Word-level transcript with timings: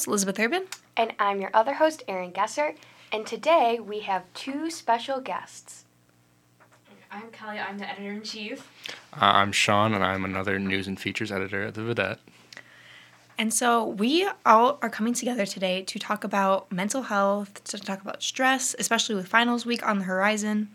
host, 0.00 0.08
Elizabeth 0.08 0.40
Urban. 0.40 0.64
And 0.96 1.12
I'm 1.18 1.42
your 1.42 1.50
other 1.52 1.74
host, 1.74 2.02
Erin 2.08 2.32
Gesser. 2.32 2.74
And 3.12 3.26
today 3.26 3.78
we 3.80 4.00
have 4.00 4.22
two 4.32 4.70
special 4.70 5.20
guests. 5.20 5.84
I'm 7.10 7.30
Kelly, 7.32 7.58
I'm 7.58 7.76
the 7.76 7.86
editor 7.90 8.12
in 8.12 8.22
chief. 8.22 8.66
Uh, 9.12 9.24
I'm 9.24 9.52
Sean, 9.52 9.92
and 9.92 10.02
I'm 10.02 10.24
another 10.24 10.58
news 10.58 10.86
and 10.86 10.98
features 10.98 11.30
editor 11.30 11.64
at 11.64 11.74
the 11.74 11.82
Vidette. 11.82 12.18
And 13.36 13.52
so 13.52 13.84
we 13.84 14.26
all 14.46 14.78
are 14.80 14.88
coming 14.88 15.12
together 15.12 15.44
today 15.44 15.82
to 15.82 15.98
talk 15.98 16.24
about 16.24 16.72
mental 16.72 17.02
health, 17.02 17.62
to 17.64 17.78
talk 17.78 18.00
about 18.00 18.22
stress, 18.22 18.74
especially 18.78 19.16
with 19.16 19.26
finals 19.26 19.66
week 19.66 19.86
on 19.86 19.98
the 19.98 20.04
horizon. 20.04 20.68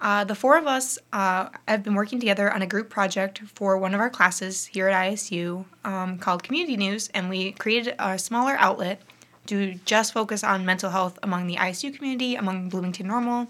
Uh, 0.00 0.24
the 0.24 0.34
four 0.34 0.58
of 0.58 0.66
us 0.66 0.98
uh, 1.12 1.48
have 1.66 1.82
been 1.82 1.94
working 1.94 2.20
together 2.20 2.52
on 2.52 2.60
a 2.60 2.66
group 2.66 2.90
project 2.90 3.38
for 3.54 3.78
one 3.78 3.94
of 3.94 4.00
our 4.00 4.10
classes 4.10 4.66
here 4.66 4.88
at 4.88 5.12
ISU 5.12 5.64
um, 5.84 6.18
called 6.18 6.42
Community 6.42 6.76
News, 6.76 7.08
and 7.14 7.30
we 7.30 7.52
created 7.52 7.94
a 7.98 8.18
smaller 8.18 8.56
outlet 8.58 9.00
to 9.46 9.74
just 9.84 10.12
focus 10.12 10.44
on 10.44 10.66
mental 10.66 10.90
health 10.90 11.18
among 11.22 11.46
the 11.46 11.56
ISU 11.56 11.94
community, 11.94 12.34
among 12.34 12.68
Bloomington 12.68 13.06
Normal. 13.06 13.48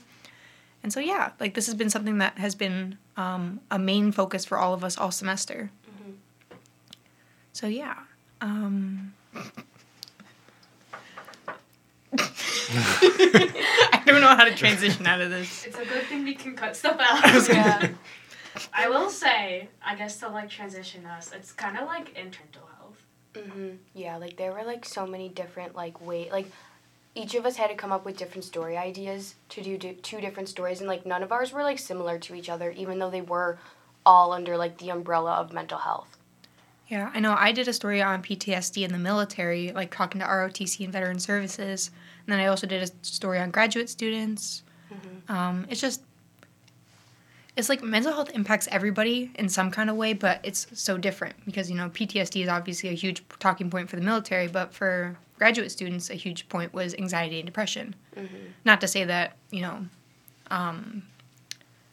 And 0.82 0.92
so, 0.92 1.01
yeah, 1.01 1.32
like 1.40 1.54
this 1.54 1.66
has 1.66 1.74
been 1.74 1.90
something 1.90 2.18
that 2.18 2.38
has 2.38 2.54
been 2.54 2.98
um, 3.16 3.60
a 3.70 3.78
main 3.78 4.12
focus 4.12 4.45
for 4.45 4.56
all 4.56 4.73
of 4.73 4.84
us 4.84 4.96
all 4.96 5.10
semester. 5.10 5.70
Mm-hmm. 5.90 6.12
So, 7.52 7.66
yeah. 7.66 7.96
Um, 8.40 9.15
I 12.19 14.02
don't 14.06 14.20
know 14.20 14.37
how 14.37 14.45
to 14.45 14.55
transition 14.55 15.07
out 15.07 15.20
of 15.20 15.30
this. 15.30 15.66
It's 15.66 15.79
a 15.79 15.84
good 15.84 16.05
thing 16.05 16.24
we 16.24 16.34
can 16.34 16.55
cut 16.55 16.77
stuff 16.77 16.98
out. 17.01 17.48
yeah. 17.48 17.88
I 18.73 18.88
will 18.88 19.11
say, 19.11 19.69
I 19.84 19.95
guess 19.95 20.18
to 20.21 20.29
like 20.29 20.49
transition 20.49 21.05
us, 21.07 21.30
it's 21.35 21.52
kind 21.52 21.77
of 21.79 21.87
like 21.87 22.10
in 22.16 22.24
mental 22.27 22.68
health. 22.79 23.02
Mhm. 23.35 23.79
Yeah, 23.95 24.16
like 24.16 24.37
there 24.37 24.52
were 24.52 24.65
like 24.65 24.85
so 24.85 25.07
many 25.07 25.29
different 25.29 25.74
like 25.74 26.01
way 26.01 26.30
like 26.30 26.51
each 27.15 27.35
of 27.35 27.46
us 27.46 27.57
had 27.57 27.68
to 27.68 27.74
come 27.74 27.93
up 27.93 28.05
with 28.05 28.16
different 28.16 28.45
story 28.45 28.77
ideas 28.77 29.35
to 29.49 29.62
do, 29.62 29.79
do 29.79 29.95
two 29.95 30.21
different 30.21 30.49
stories 30.51 30.80
and 30.80 30.88
like 30.88 31.07
none 31.07 31.23
of 31.23 31.33
ours 31.33 31.51
were 31.52 31.62
like 31.62 31.79
similar 31.79 32.18
to 32.18 32.35
each 32.35 32.49
other 32.51 32.71
even 32.71 32.99
though 32.99 33.10
they 33.10 33.23
were 33.23 33.59
all 34.05 34.33
under 34.33 34.57
like 34.57 34.79
the 34.79 34.90
umbrella 34.90 35.33
of 35.35 35.52
mental 35.52 35.79
health. 35.79 36.15
Yeah, 36.88 37.10
I 37.12 37.20
know. 37.20 37.34
I 37.37 37.52
did 37.52 37.66
a 37.66 37.73
story 37.73 38.01
on 38.01 38.23
PTSD 38.23 38.84
in 38.84 38.92
the 38.92 38.98
military, 38.98 39.73
like 39.73 39.95
talking 39.95 40.20
to 40.20 40.26
ROTC 40.26 40.84
and 40.84 40.93
Veteran 40.93 41.18
Services. 41.18 41.90
And 42.24 42.32
then 42.32 42.38
I 42.38 42.46
also 42.46 42.66
did 42.66 42.82
a 42.82 43.04
story 43.04 43.40
on 43.40 43.51
graduate 43.51 43.88
students. 43.88 44.62
Mm-hmm. 44.93 45.32
Um, 45.32 45.66
it's 45.68 45.80
just, 45.80 46.02
it's 47.56 47.68
like 47.68 47.82
mental 47.82 48.12
health 48.12 48.30
impacts 48.34 48.68
everybody 48.70 49.32
in 49.34 49.48
some 49.48 49.70
kind 49.70 49.90
of 49.90 49.96
way, 49.96 50.12
but 50.12 50.40
it's 50.45 50.68
so 50.74 50.96
different 50.96 51.34
because, 51.45 51.68
you 51.68 51.76
know, 51.76 51.88
PTSD 51.88 52.43
is 52.43 52.48
obviously 52.48 52.90
a 52.90 52.93
huge 52.93 53.24
talking 53.40 53.68
point 53.68 53.90
for 53.90 53.96
the 53.96 54.02
military, 54.02 54.46
but 54.46 54.73
for 54.73 55.16
graduate 55.38 55.73
students, 55.73 56.10
a 56.10 56.15
huge 56.15 56.48
point 56.48 56.73
was 56.73 56.95
anxiety 56.95 57.40
and 57.40 57.46
depression. 57.46 57.96
Mm-hmm. 58.16 58.37
Not 58.65 58.80
to 58.82 58.88
say 58.88 59.04
that, 59.04 59.37
you 59.50 59.62
know, 59.62 59.87
um, 60.50 61.02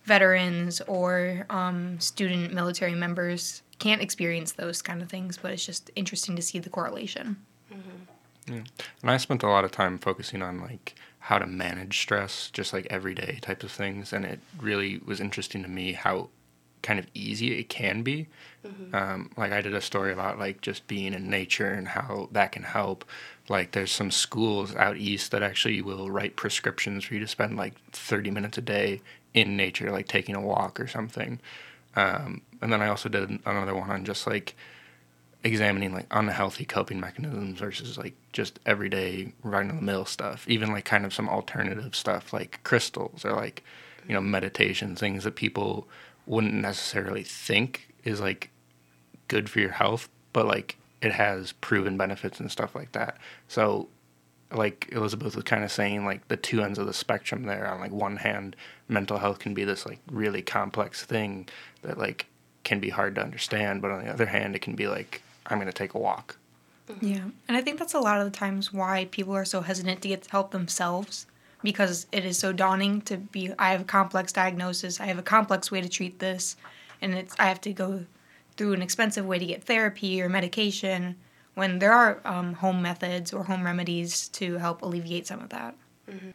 veterans 0.04 0.82
or 0.82 1.46
um, 1.50 2.00
student 2.00 2.54
military 2.54 2.96
members 2.96 3.62
can't 3.80 4.02
experience 4.02 4.54
those 4.54 4.82
kind 4.82 5.02
of 5.02 5.10
things, 5.10 5.38
but 5.38 5.52
it's 5.52 5.66
just 5.66 5.92
interesting 5.96 6.36
to 6.36 6.42
see 6.42 6.60
the 6.60 6.70
correlation. 6.70 7.38
Mm-hmm. 7.72 8.54
Yeah. 8.54 8.64
And 9.02 9.12
I 9.12 9.18
spent 9.18 9.44
a 9.44 9.48
lot 9.48 9.66
of 9.66 9.72
time 9.72 9.98
focusing 9.98 10.42
on 10.42 10.62
like 10.62 10.96
how 11.20 11.38
to 11.38 11.48
manage 11.48 12.00
stress, 12.00 12.50
just 12.52 12.74
like 12.74 12.86
everyday 12.90 13.40
types 13.42 13.64
of 13.64 13.72
things, 13.72 14.12
and 14.12 14.26
it 14.26 14.40
really 14.60 15.00
was 15.06 15.22
interesting 15.22 15.64
to 15.64 15.70
me 15.70 15.94
how 15.94 16.30
kind 16.82 17.00
of 17.00 17.08
easy 17.14 17.58
it 17.58 17.70
can 17.70 18.04
be. 18.04 18.28
Mm-hmm. 18.66 18.94
Um, 18.94 19.32
like 19.38 19.54
I 19.54 19.62
did 19.62 19.74
a 19.74 19.82
story 19.82 20.12
about 20.12 20.38
like 20.38 20.62
just 20.62 20.86
being 20.88 21.14
in 21.14 21.30
nature 21.30 21.72
and 21.72 21.88
how 21.88 22.28
that 22.34 22.52
can 22.52 22.64
help. 22.64 23.06
Like 23.50 23.72
there's 23.72 23.92
some 23.92 24.12
schools 24.12 24.76
out 24.76 24.98
east 24.98 25.32
that 25.32 25.42
actually 25.42 25.82
will 25.82 26.12
write 26.12 26.36
prescriptions 26.36 27.06
for 27.06 27.14
you 27.14 27.22
to 27.22 27.28
spend 27.28 27.58
like 27.58 27.74
30 27.92 28.32
minutes 28.32 28.58
a 28.58 28.62
day 28.62 29.02
in 29.34 29.58
nature, 29.58 29.92
like 29.92 30.08
taking 30.08 30.36
a 30.36 30.42
walk 30.42 30.80
or 30.80 30.88
something. 30.88 31.40
Um, 31.96 32.42
and 32.62 32.72
then 32.72 32.82
I 32.82 32.88
also 32.88 33.10
did 33.10 33.40
another 33.46 33.76
one 33.76 33.90
on 33.90 34.06
just 34.06 34.26
like 34.28 34.56
examining 35.44 35.94
like 35.94 36.08
unhealthy 36.12 36.64
coping 36.66 37.00
mechanisms 37.00 37.60
versus 37.60 37.98
like 37.98 38.14
just 38.32 38.60
everyday 38.66 39.34
run 39.44 39.70
of 39.70 39.76
the 39.76 39.82
mill 39.82 40.06
stuff. 40.06 40.48
Even 40.48 40.72
like 40.72 40.86
kind 40.86 41.06
of 41.06 41.14
some 41.14 41.30
alternative 41.30 41.96
stuff 41.96 42.32
like 42.34 42.60
crystals 42.64 43.26
or 43.26 43.34
like 43.34 43.64
you 44.08 44.14
know 44.14 44.22
meditation 44.22 44.96
things 44.96 45.24
that 45.24 45.36
people 45.36 45.88
wouldn't 46.26 46.54
necessarily 46.54 47.24
think 47.24 47.94
is 48.04 48.22
like 48.22 48.50
good 49.28 49.50
for 49.50 49.60
your 49.60 49.72
health, 49.72 50.10
but 50.32 50.46
like 50.46 50.78
it 51.02 51.12
has 51.12 51.52
proven 51.54 51.98
benefits 51.98 52.40
and 52.40 52.50
stuff 52.50 52.76
like 52.76 52.94
that. 52.94 53.18
So 53.48 53.90
like 54.56 54.90
Elizabeth 54.92 55.36
was 55.36 55.44
kind 55.44 55.64
of 55.64 55.72
saying, 55.72 56.06
like 56.06 56.28
the 56.28 56.38
two 56.38 56.62
ends 56.62 56.80
of 56.80 56.88
the 56.88 56.94
spectrum 56.94 57.44
there. 57.44 57.68
On 57.68 57.80
like 57.80 57.92
one 57.92 58.18
hand, 58.18 58.56
mental 58.88 59.18
health 59.18 59.40
can 59.40 59.54
be 59.54 59.64
this 59.64 59.86
like 59.86 60.00
really 60.12 60.42
complex 60.42 61.04
thing 61.04 61.48
that 61.82 61.98
like 61.98 62.28
can 62.64 62.80
be 62.80 62.90
hard 62.90 63.16
to 63.16 63.22
understand, 63.22 63.82
but 63.82 63.92
on 63.92 64.04
the 64.04 64.12
other 64.12 64.26
hand, 64.26 64.56
it 64.56 64.62
can 64.62 64.76
be 64.76 64.88
like 64.88 65.22
I'm 65.48 65.60
gonna 65.60 65.72
take 65.72 65.94
a 65.94 66.00
walk. 66.00 66.38
Mm-hmm. 66.88 67.08
Yeah, 67.08 67.24
and 67.48 67.58
I 67.58 67.62
think 67.62 67.80
that's 67.80 67.94
a 67.94 68.00
lot 68.00 68.20
of 68.20 68.26
the 68.26 68.38
times 68.38 68.74
why 68.74 69.08
people 69.12 69.34
are 69.34 69.46
so 69.46 69.62
hesitant 69.62 70.02
to 70.02 70.08
get 70.08 70.28
help 70.28 70.52
themselves 70.52 71.26
because 71.62 72.08
it 72.12 72.26
is 72.26 72.38
so 72.38 72.52
daunting 72.52 73.02
to 73.02 73.18
be. 73.18 73.54
I 73.58 73.72
have 73.72 73.82
a 73.82 73.86
complex 73.86 74.34
diagnosis. 74.34 75.00
I 75.00 75.06
have 75.06 75.20
a 75.20 75.24
complex 75.24 75.72
way 75.72 75.82
to 75.82 75.90
treat 75.90 76.20
this, 76.20 76.56
and 77.02 77.14
it's 77.14 77.36
I 77.40 77.46
have 77.46 77.62
to 77.62 77.74
go 77.74 78.06
through 78.56 78.74
an 78.74 78.82
expensive 78.82 79.26
way 79.26 79.40
to 79.40 79.46
get 79.46 79.64
therapy 79.64 80.22
or 80.22 80.30
medication 80.30 81.16
when 81.56 81.80
there 81.80 81.94
are 81.94 82.20
um, 82.26 82.54
home 82.54 82.82
methods 82.82 83.34
or 83.34 83.44
home 83.44 83.64
remedies 83.64 84.28
to 84.30 84.58
help 84.58 84.82
alleviate 84.82 85.28
some 85.28 85.40
of 85.40 85.50
that. 85.50 85.76
Mm-hmm. 86.10 86.32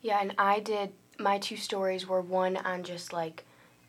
Yeah, 0.00 0.20
and 0.20 0.34
I 0.38 0.60
did 0.60 0.92
my 1.18 1.38
two 1.38 1.56
stories 1.56 2.06
were 2.06 2.20
one 2.20 2.56
on 2.56 2.82
just 2.82 3.12
like 3.12 3.44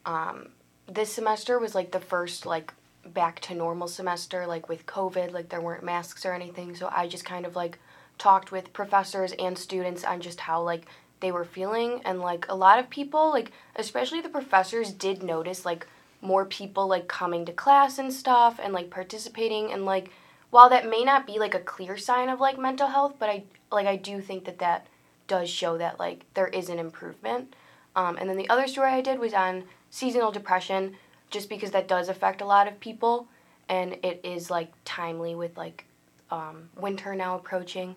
um, 0.05 0.49
this 0.87 1.11
semester 1.13 1.59
was 1.59 1.75
like 1.75 1.91
the 1.91 1.99
first 1.99 2.45
like 2.45 2.73
back 3.05 3.39
to 3.41 3.53
normal 3.53 3.87
semester 3.87 4.47
like 4.47 4.69
with 4.69 4.85
covid 4.85 5.33
like 5.33 5.49
there 5.49 5.59
weren't 5.59 5.83
masks 5.83 6.25
or 6.25 6.33
anything 6.33 6.73
so 6.73 6.89
i 6.95 7.05
just 7.05 7.25
kind 7.25 7.45
of 7.45 7.53
like 7.53 7.77
talked 8.17 8.49
with 8.49 8.71
professors 8.71 9.33
and 9.33 9.57
students 9.57 10.05
on 10.05 10.21
just 10.21 10.39
how 10.39 10.61
like 10.61 10.85
they 11.19 11.29
were 11.29 11.43
feeling 11.43 12.01
and 12.05 12.21
like 12.21 12.45
a 12.47 12.55
lot 12.55 12.79
of 12.79 12.89
people 12.89 13.29
like 13.29 13.51
especially 13.75 14.21
the 14.21 14.29
professors 14.29 14.91
did 14.91 15.21
notice 15.21 15.65
like 15.65 15.85
more 16.21 16.45
people 16.45 16.87
like 16.87 17.09
coming 17.09 17.43
to 17.45 17.51
class 17.51 17.97
and 17.97 18.13
stuff 18.13 18.57
and 18.63 18.71
like 18.71 18.89
participating 18.89 19.71
and 19.73 19.83
like 19.85 20.09
while 20.53 20.69
that 20.69 20.89
may 20.89 21.03
not 21.03 21.27
be 21.27 21.39
like 21.39 21.55
a 21.55 21.59
clear 21.59 21.97
sign 21.97 22.29
of 22.29 22.39
like 22.39 22.57
mental 22.57 22.87
health 22.87 23.15
but 23.19 23.29
i 23.29 23.43
like 23.71 23.87
i 23.87 23.95
do 23.95 24.21
think 24.21 24.45
that 24.45 24.59
that 24.59 24.87
does 25.27 25.49
show 25.49 25.77
that 25.77 25.99
like 25.99 26.25
there 26.33 26.47
is 26.47 26.69
an 26.69 26.79
improvement 26.79 27.55
um, 27.95 28.17
and 28.17 28.29
then 28.29 28.37
the 28.37 28.49
other 28.49 28.67
story 28.67 28.91
i 28.91 29.01
did 29.01 29.19
was 29.19 29.33
on 29.33 29.63
seasonal 29.89 30.31
depression 30.31 30.95
just 31.29 31.49
because 31.49 31.71
that 31.71 31.87
does 31.87 32.09
affect 32.09 32.41
a 32.41 32.45
lot 32.45 32.67
of 32.67 32.79
people 32.79 33.27
and 33.69 33.97
it 34.03 34.19
is 34.23 34.49
like 34.49 34.71
timely 34.85 35.35
with 35.35 35.57
like 35.57 35.85
um, 36.33 36.69
winter 36.75 37.15
now 37.15 37.35
approaching. 37.35 37.95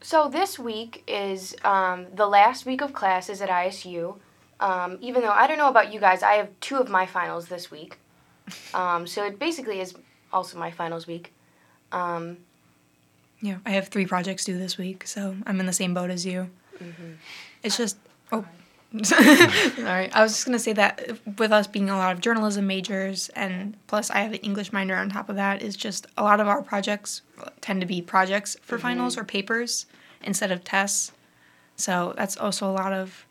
So 0.00 0.28
this 0.28 0.58
week 0.58 1.02
is 1.06 1.56
um, 1.64 2.06
the 2.14 2.26
last 2.26 2.66
week 2.66 2.82
of 2.82 2.92
classes 2.92 3.40
at 3.40 3.48
ISU. 3.48 4.18
Um, 4.60 4.98
even 5.00 5.22
though 5.22 5.30
I 5.30 5.46
don't 5.46 5.58
know 5.58 5.68
about 5.68 5.92
you 5.92 6.00
guys, 6.00 6.22
I 6.22 6.34
have 6.34 6.48
two 6.60 6.76
of 6.76 6.88
my 6.88 7.06
finals 7.06 7.48
this 7.48 7.70
week. 7.70 7.98
Um, 8.74 9.06
so 9.06 9.24
it 9.24 9.38
basically 9.38 9.80
is 9.80 9.94
also 10.32 10.58
my 10.58 10.70
finals 10.70 11.06
week. 11.06 11.32
Um, 11.94 12.38
yeah, 13.40 13.58
I 13.64 13.70
have 13.70 13.88
three 13.88 14.06
projects 14.06 14.44
due 14.44 14.58
this 14.58 14.76
week, 14.76 15.06
so 15.06 15.36
I'm 15.46 15.60
in 15.60 15.66
the 15.66 15.72
same 15.72 15.94
boat 15.94 16.10
as 16.10 16.26
you. 16.26 16.50
Mm-hmm. 16.78 17.12
It's 17.62 17.76
just 17.76 17.96
oh. 18.32 18.44
All 18.94 19.00
right. 19.78 20.08
I 20.14 20.22
was 20.22 20.32
just 20.32 20.46
going 20.46 20.56
to 20.56 20.62
say 20.62 20.72
that 20.74 21.18
with 21.38 21.50
us 21.50 21.66
being 21.66 21.90
a 21.90 21.96
lot 21.96 22.12
of 22.14 22.20
journalism 22.20 22.68
majors, 22.68 23.28
and 23.30 23.76
plus 23.88 24.08
I 24.08 24.18
have 24.18 24.32
an 24.32 24.38
English 24.38 24.72
minor 24.72 24.94
on 24.94 25.10
top 25.10 25.28
of 25.28 25.34
that, 25.34 25.62
is 25.62 25.74
just 25.74 26.06
a 26.16 26.22
lot 26.22 26.38
of 26.38 26.46
our 26.46 26.62
projects 26.62 27.22
tend 27.60 27.80
to 27.80 27.86
be 27.88 28.00
projects 28.00 28.56
for 28.62 28.76
mm-hmm. 28.76 28.82
finals 28.82 29.18
or 29.18 29.24
papers 29.24 29.86
instead 30.22 30.52
of 30.52 30.62
tests. 30.62 31.10
So 31.76 32.14
that's 32.16 32.36
also 32.36 32.70
a 32.70 32.72
lot 32.72 32.92
of 32.92 33.26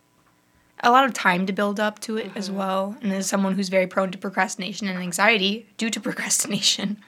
a 0.80 0.90
lot 0.90 1.06
of 1.06 1.14
time 1.14 1.46
to 1.46 1.52
build 1.52 1.80
up 1.80 1.98
to 2.00 2.18
it 2.18 2.28
mm-hmm. 2.28 2.38
as 2.38 2.50
well. 2.50 2.96
And 3.00 3.12
as 3.12 3.26
someone 3.26 3.54
who's 3.54 3.70
very 3.70 3.86
prone 3.86 4.10
to 4.10 4.18
procrastination 4.18 4.86
and 4.86 4.98
anxiety 4.98 5.66
due 5.78 5.88
to 5.88 6.00
procrastination, 6.08 6.98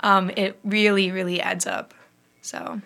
um, 0.00 0.30
it 0.36 0.58
really, 0.64 1.10
really 1.10 1.40
adds 1.40 1.66
up. 1.66 1.94
So 2.42 2.80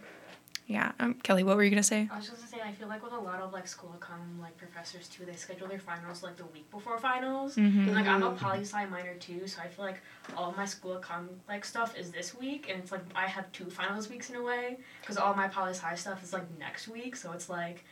yeah. 0.67 0.93
Um, 0.99 1.15
Kelly, 1.23 1.45
what 1.45 1.57
were 1.57 1.65
you 1.65 1.71
gonna 1.71 1.83
say? 1.83 2.09
I 2.11 2.17
was 2.17 2.27
just 2.27 2.39
gonna 2.39 2.49
say 2.49 2.61
I 2.67 2.73
feel 2.73 2.89
like 2.89 3.05
with 3.05 3.13
a 3.13 3.19
lot 3.19 3.41
of 3.41 3.53
like 3.53 3.69
school 3.69 3.95
econ 3.99 4.41
like 4.41 4.57
professors 4.57 5.09
too, 5.09 5.27
they 5.27 5.35
schedule 5.35 5.69
their 5.69 5.79
finals 5.79 6.23
like 6.23 6.37
the 6.37 6.47
week 6.47 6.71
before 6.71 6.99
finals. 6.99 7.57
Mm-hmm. 7.57 7.81
And 7.81 7.95
like 7.95 8.07
I'm 8.07 8.23
a 8.23 8.33
poli 8.33 8.61
sci 8.61 8.87
minor 8.87 9.15
too, 9.17 9.47
so 9.47 9.61
I 9.61 9.69
feel 9.69 9.85
like 9.85 10.01
all 10.37 10.55
my 10.57 10.65
school 10.65 10.99
econ 10.99 11.29
like 11.49 11.65
stuff 11.67 11.97
is 11.99 12.11
this 12.11 12.35
week, 12.35 12.71
and 12.71 12.81
it's 12.81 12.93
like 12.93 13.03
I 13.15 13.27
have 13.27 13.53
two 13.53 13.67
finals 13.67 14.09
weeks 14.09 14.31
in 14.31 14.37
a 14.37 14.43
way 14.43 14.79
because 15.03 15.19
all 15.19 15.35
my 15.35 15.49
poli 15.49 15.73
sci 15.73 15.95
stuff 15.97 16.23
is 16.23 16.33
like 16.33 16.45
next 16.59 16.89
week, 16.89 17.17
so 17.17 17.33
it's 17.33 17.49
like. 17.49 17.85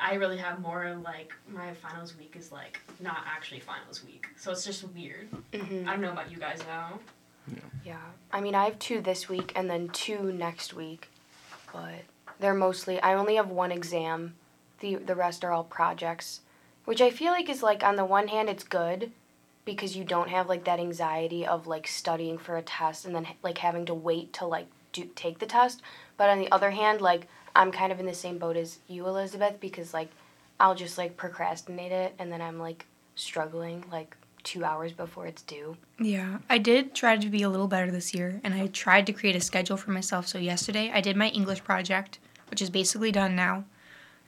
I 0.00 0.14
really 0.14 0.36
have 0.36 0.60
more 0.60 0.96
like 1.02 1.32
my 1.48 1.74
finals 1.74 2.16
week 2.16 2.36
is 2.38 2.52
like 2.52 2.78
not 3.00 3.24
actually 3.26 3.58
finals 3.58 4.04
week, 4.04 4.28
so 4.36 4.52
it's 4.52 4.64
just 4.64 4.84
weird. 4.90 5.28
Mm-hmm. 5.52 5.88
I 5.88 5.92
don't 5.92 6.02
know 6.02 6.12
about 6.12 6.30
you 6.30 6.36
guys 6.36 6.60
now. 6.68 7.00
Yeah. 7.54 7.60
yeah. 7.84 7.96
I 8.32 8.40
mean, 8.40 8.54
I 8.54 8.64
have 8.64 8.78
two 8.78 9.00
this 9.00 9.28
week 9.28 9.52
and 9.56 9.70
then 9.70 9.88
two 9.88 10.32
next 10.32 10.74
week. 10.74 11.08
but 11.72 12.04
they're 12.40 12.54
mostly. 12.54 13.00
I 13.00 13.14
only 13.14 13.36
have 13.36 13.50
one 13.50 13.72
exam. 13.72 14.34
the 14.80 14.96
The 14.96 15.14
rest 15.14 15.44
are 15.44 15.52
all 15.52 15.64
projects, 15.64 16.40
which 16.84 17.00
I 17.00 17.10
feel 17.10 17.32
like 17.32 17.48
is 17.48 17.62
like 17.62 17.82
on 17.82 17.96
the 17.96 18.04
one 18.04 18.28
hand 18.28 18.48
it's 18.48 18.64
good, 18.64 19.12
because 19.64 19.96
you 19.96 20.04
don't 20.04 20.30
have 20.30 20.48
like 20.48 20.64
that 20.64 20.80
anxiety 20.80 21.46
of 21.46 21.66
like 21.66 21.86
studying 21.86 22.38
for 22.38 22.56
a 22.56 22.62
test 22.62 23.04
and 23.04 23.14
then 23.14 23.26
like 23.42 23.58
having 23.58 23.84
to 23.86 23.94
wait 23.94 24.32
to 24.34 24.46
like 24.46 24.66
do 24.92 25.04
take 25.14 25.38
the 25.38 25.46
test. 25.46 25.82
But 26.16 26.30
on 26.30 26.38
the 26.38 26.50
other 26.50 26.70
hand, 26.70 27.00
like 27.00 27.26
I'm 27.54 27.72
kind 27.72 27.92
of 27.92 28.00
in 28.00 28.06
the 28.06 28.14
same 28.14 28.38
boat 28.38 28.56
as 28.56 28.78
you, 28.88 29.06
Elizabeth, 29.06 29.60
because 29.60 29.92
like 29.92 30.10
I'll 30.60 30.74
just 30.74 30.96
like 30.96 31.16
procrastinate 31.16 31.92
it 31.92 32.14
and 32.18 32.32
then 32.32 32.40
I'm 32.40 32.58
like 32.58 32.86
struggling 33.14 33.84
like 33.90 34.16
two 34.42 34.64
hours 34.64 34.92
before 34.92 35.26
it's 35.26 35.42
due. 35.42 35.76
Yeah, 35.98 36.38
I 36.48 36.58
did 36.58 36.94
try 36.94 37.16
to 37.16 37.28
be 37.28 37.42
a 37.42 37.48
little 37.48 37.68
better 37.68 37.90
this 37.90 38.14
year, 38.14 38.40
and 38.44 38.54
I 38.54 38.66
tried 38.68 39.06
to 39.06 39.12
create 39.12 39.36
a 39.36 39.40
schedule 39.40 39.76
for 39.76 39.90
myself. 39.90 40.26
So 40.26 40.38
yesterday 40.38 40.90
I 40.92 41.00
did 41.00 41.16
my 41.16 41.28
English 41.28 41.64
project, 41.64 42.18
which 42.50 42.62
is 42.62 42.70
basically 42.70 43.12
done 43.12 43.36
now, 43.36 43.64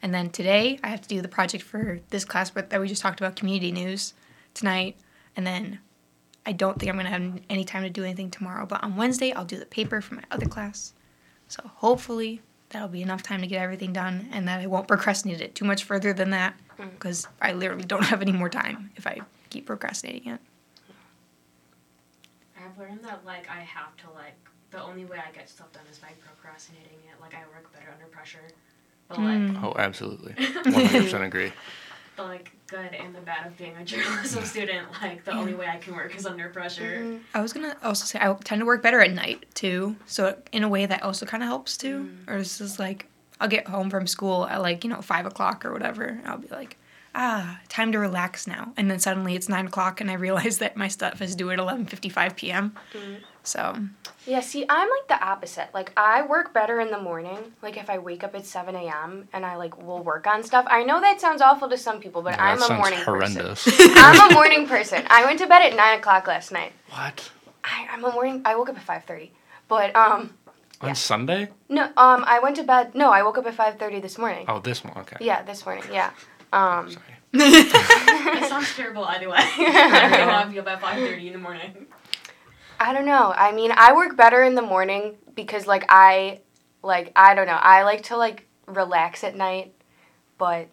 and 0.02 0.14
then 0.14 0.30
today 0.30 0.78
I 0.82 0.88
have 0.88 1.00
to 1.02 1.08
do 1.08 1.20
the 1.20 1.28
project 1.28 1.64
for 1.64 2.00
this 2.10 2.24
class 2.24 2.50
but 2.50 2.70
that 2.70 2.80
we 2.80 2.88
just 2.88 3.02
talked 3.02 3.20
about, 3.20 3.36
community 3.36 3.72
news. 3.72 4.14
Tonight, 4.52 4.96
and 5.36 5.46
then 5.46 5.78
I 6.44 6.52
don't 6.52 6.78
think 6.78 6.90
I'm 6.90 6.96
gonna 6.96 7.08
have 7.08 7.40
any 7.48 7.64
time 7.64 7.84
to 7.84 7.90
do 7.90 8.02
anything 8.02 8.30
tomorrow. 8.30 8.66
But 8.66 8.82
on 8.82 8.96
Wednesday 8.96 9.32
I'll 9.32 9.44
do 9.44 9.58
the 9.58 9.66
paper 9.66 10.00
for 10.00 10.16
my 10.16 10.24
other 10.30 10.46
class. 10.46 10.92
So 11.46 11.62
hopefully 11.76 12.40
that'll 12.70 12.88
be 12.88 13.02
enough 13.02 13.22
time 13.22 13.40
to 13.42 13.46
get 13.46 13.62
everything 13.62 13.92
done, 13.92 14.28
and 14.32 14.48
that 14.48 14.60
I 14.60 14.66
won't 14.66 14.88
procrastinate 14.88 15.40
it 15.40 15.54
too 15.54 15.64
much 15.64 15.84
further 15.84 16.12
than 16.12 16.30
that, 16.30 16.54
mm. 16.78 16.90
because 16.90 17.28
I 17.40 17.52
literally 17.52 17.84
don't 17.84 18.04
have 18.12 18.22
any 18.22 18.32
more 18.32 18.48
time 18.48 18.90
if 18.96 19.06
I 19.06 19.20
keep 19.50 19.66
procrastinating 19.66 20.32
it. 20.32 20.40
I've 22.56 22.78
learned 22.78 23.02
that 23.04 23.24
like 23.24 23.48
I 23.50 23.60
have 23.60 23.96
to 23.98 24.10
like 24.14 24.36
the 24.70 24.82
only 24.82 25.04
way 25.04 25.18
I 25.18 25.32
get 25.32 25.48
stuff 25.48 25.72
done 25.72 25.82
is 25.90 25.98
by 25.98 26.08
procrastinating 26.20 26.98
it. 27.12 27.20
Like 27.20 27.34
I 27.34 27.40
work 27.54 27.72
better 27.72 27.90
under 27.92 28.06
pressure. 28.06 28.48
But 29.08 29.18
like 29.18 29.38
hmm. 29.38 29.64
Oh, 29.64 29.74
absolutely. 29.76 30.32
100% 30.38 31.26
agree. 31.26 31.52
the 32.16 32.22
like 32.22 32.52
good 32.68 32.94
and 32.94 33.14
the 33.14 33.20
bad 33.20 33.46
of 33.46 33.56
being 33.56 33.76
a 33.76 33.84
journalism 33.84 34.44
student, 34.44 34.86
like 35.02 35.24
the 35.24 35.32
only 35.32 35.54
way 35.54 35.66
I 35.66 35.78
can 35.78 35.94
work 35.94 36.14
is 36.16 36.26
under 36.26 36.48
pressure. 36.48 37.00
Mm-hmm. 37.00 37.18
I 37.34 37.40
was 37.40 37.52
gonna 37.52 37.76
also 37.82 38.04
say 38.04 38.18
I 38.20 38.32
tend 38.44 38.60
to 38.60 38.66
work 38.66 38.82
better 38.82 39.00
at 39.00 39.12
night 39.12 39.46
too, 39.54 39.96
so 40.06 40.36
in 40.52 40.62
a 40.62 40.68
way 40.68 40.86
that 40.86 41.02
also 41.02 41.26
kind 41.26 41.42
of 41.42 41.48
helps 41.48 41.76
too. 41.76 42.10
Mm. 42.26 42.32
Or 42.32 42.38
this 42.38 42.60
is 42.60 42.78
like 42.78 43.06
I'll 43.40 43.48
get 43.48 43.66
home 43.66 43.90
from 43.90 44.06
school 44.06 44.46
at 44.46 44.60
like 44.60 44.84
you 44.84 44.90
know 44.90 45.00
five 45.00 45.26
o'clock 45.26 45.64
or 45.64 45.72
whatever. 45.72 46.04
And 46.04 46.26
I'll 46.28 46.38
be 46.38 46.48
like, 46.48 46.76
ah, 47.14 47.60
time 47.68 47.92
to 47.92 47.98
relax 47.98 48.46
now, 48.46 48.72
and 48.76 48.90
then 48.90 48.98
suddenly 48.98 49.34
it's 49.34 49.48
nine 49.48 49.66
o'clock, 49.66 50.00
and 50.00 50.10
I 50.10 50.14
realize 50.14 50.58
that 50.58 50.76
my 50.76 50.88
stuff 50.88 51.20
is 51.22 51.34
due 51.36 51.50
at 51.50 51.58
eleven 51.58 51.86
fifty 51.86 52.08
five 52.08 52.36
p.m. 52.36 52.74
So 53.42 53.76
Yeah, 54.26 54.40
see, 54.40 54.66
I'm 54.68 54.88
like 54.88 55.08
the 55.08 55.24
opposite. 55.26 55.68
Like, 55.72 55.92
I 55.96 56.22
work 56.22 56.52
better 56.52 56.78
in 56.80 56.90
the 56.90 57.00
morning. 57.00 57.38
Like, 57.62 57.78
if 57.78 57.88
I 57.88 57.96
wake 57.98 58.22
up 58.22 58.34
at 58.34 58.44
7 58.44 58.76
a.m. 58.76 59.28
and 59.32 59.46
I, 59.46 59.56
like, 59.56 59.80
will 59.82 60.02
work 60.02 60.26
on 60.26 60.42
stuff. 60.42 60.66
I 60.68 60.84
know 60.84 61.00
that 61.00 61.20
sounds 61.22 61.40
awful 61.40 61.66
to 61.70 61.78
some 61.78 62.00
people, 62.00 62.20
but 62.20 62.34
Yeah, 62.34 62.44
I'm 62.44 62.58
that 62.60 62.70
a 62.70 62.76
morning 62.76 63.00
horrendous. 63.00 63.64
person. 63.64 63.92
I'm 63.96 64.30
a 64.30 64.34
morning 64.34 64.68
person. 64.68 65.04
I 65.08 65.24
went 65.24 65.38
to 65.38 65.46
bed 65.46 65.62
at 65.62 65.74
9 65.74 65.98
o'clock 66.00 66.26
last 66.26 66.52
night. 66.52 66.72
what? 66.90 67.30
I, 67.64 67.88
I'm 67.90 68.04
a 68.04 68.12
morning, 68.12 68.42
I 68.44 68.54
woke 68.56 68.68
up 68.68 68.76
at 68.78 69.06
5.30. 69.06 69.30
But, 69.68 69.96
um, 69.96 70.34
On 70.82 70.88
Yeah. 70.88 70.92
Sunday? 70.92 71.48
no, 71.70 71.84
um, 71.96 72.22
I 72.26 72.40
went 72.42 72.56
to 72.56 72.62
bed, 72.62 72.94
no, 72.94 73.10
I 73.10 73.22
woke 73.22 73.38
up 73.38 73.46
at 73.46 73.56
5.30 73.56 74.02
this 74.02 74.18
morning. 74.18 74.44
Oh, 74.48 74.60
this 74.60 74.84
one. 74.84 74.92
Okay. 74.98 75.16
Yeah, 75.20 75.42
this 75.42 75.64
morning, 75.64 75.84
yeah. 75.90 76.10
Um, 76.52 76.90
Sorry. 76.90 77.04
it 77.32 78.48
sounds 78.48 78.74
terrible 78.74 79.04
either 79.04 79.28
way. 79.28 79.36
I 79.38 80.16
don't 80.16 80.28
want 80.28 80.46
to 80.48 80.52
be 80.52 80.58
up 80.58 80.66
at 80.66 80.80
five 80.80 80.96
thirty 80.96 81.28
in 81.28 81.32
the 81.32 81.38
morning. 81.38 81.86
I 82.78 82.92
don't 82.92 83.06
know. 83.06 83.32
I 83.36 83.52
mean, 83.52 83.72
I 83.74 83.92
work 83.92 84.16
better 84.16 84.42
in 84.42 84.54
the 84.54 84.62
morning 84.62 85.16
because, 85.34 85.66
like, 85.66 85.84
I, 85.90 86.40
like, 86.82 87.12
I 87.14 87.34
don't 87.34 87.46
know. 87.46 87.58
I 87.60 87.82
like 87.82 88.04
to, 88.04 88.16
like, 88.16 88.46
relax 88.66 89.22
at 89.22 89.36
night, 89.36 89.74
but 90.38 90.68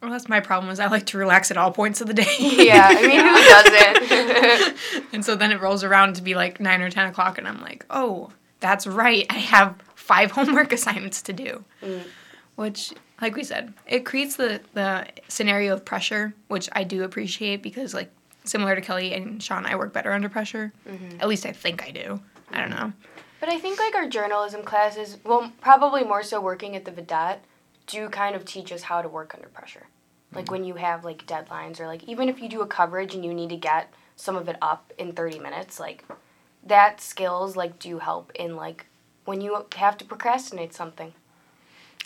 well, 0.00 0.10
that's 0.10 0.30
my 0.30 0.40
problem. 0.40 0.72
Is 0.72 0.80
I 0.80 0.86
like 0.86 1.06
to 1.06 1.18
relax 1.18 1.50
at 1.50 1.58
all 1.58 1.72
points 1.72 2.00
of 2.00 2.06
the 2.06 2.14
day. 2.14 2.36
yeah, 2.38 2.88
I 2.90 3.06
mean, 3.06 3.20
who 3.20 4.68
doesn't? 4.70 5.12
and 5.12 5.24
so 5.24 5.36
then 5.36 5.52
it 5.52 5.60
rolls 5.60 5.84
around 5.84 6.16
to 6.16 6.22
be 6.22 6.34
like 6.34 6.58
nine 6.58 6.80
or 6.80 6.90
ten 6.90 7.06
o'clock, 7.06 7.36
and 7.36 7.46
I'm 7.46 7.60
like, 7.60 7.84
oh, 7.90 8.30
that's 8.60 8.86
right. 8.86 9.26
I 9.28 9.34
have 9.34 9.76
five 9.94 10.30
homework 10.30 10.72
assignments 10.72 11.20
to 11.22 11.32
do. 11.34 11.64
Mm. 11.82 12.02
Which, 12.56 12.94
like 13.20 13.36
we 13.36 13.44
said, 13.44 13.74
it 13.86 14.04
creates 14.06 14.36
the 14.36 14.60
the 14.74 15.06
scenario 15.28 15.74
of 15.74 15.84
pressure, 15.84 16.34
which 16.48 16.68
I 16.72 16.84
do 16.84 17.04
appreciate 17.04 17.62
because, 17.62 17.94
like, 17.94 18.10
similar 18.44 18.74
to 18.74 18.80
Kelly 18.80 19.14
and 19.14 19.42
Sean, 19.42 19.66
I 19.66 19.76
work 19.76 19.92
better 19.92 20.12
under 20.12 20.28
pressure. 20.28 20.72
Mm-hmm. 20.88 21.20
At 21.20 21.28
least 21.28 21.46
I 21.46 21.52
think 21.52 21.82
I 21.82 21.90
do. 21.90 22.20
I 22.50 22.60
don't 22.60 22.70
know. 22.70 22.92
But 23.40 23.48
I 23.48 23.58
think 23.58 23.78
like 23.78 23.94
our 23.94 24.08
journalism 24.08 24.62
classes, 24.62 25.16
well, 25.24 25.52
probably 25.60 26.04
more 26.04 26.22
so 26.22 26.40
working 26.40 26.76
at 26.76 26.84
the 26.84 26.90
Vidette, 26.90 27.38
do 27.86 28.08
kind 28.08 28.36
of 28.36 28.44
teach 28.44 28.70
us 28.70 28.82
how 28.82 29.00
to 29.02 29.08
work 29.08 29.34
under 29.34 29.48
pressure. 29.48 29.86
Like 30.32 30.44
mm-hmm. 30.44 30.52
when 30.52 30.64
you 30.64 30.74
have 30.74 31.04
like 31.04 31.26
deadlines 31.26 31.80
or 31.80 31.86
like 31.86 32.04
even 32.04 32.28
if 32.28 32.40
you 32.40 32.48
do 32.48 32.60
a 32.60 32.66
coverage 32.66 33.14
and 33.14 33.24
you 33.24 33.34
need 33.34 33.50
to 33.50 33.56
get 33.56 33.92
some 34.16 34.36
of 34.36 34.48
it 34.48 34.56
up 34.60 34.92
in 34.98 35.12
30 35.12 35.38
minutes, 35.38 35.80
like 35.80 36.04
that 36.64 37.00
skills 37.00 37.56
like 37.56 37.78
do 37.78 37.98
help 37.98 38.30
in 38.34 38.56
like 38.56 38.86
when 39.24 39.40
you 39.40 39.66
have 39.76 39.96
to 39.98 40.04
procrastinate 40.04 40.74
something. 40.74 41.14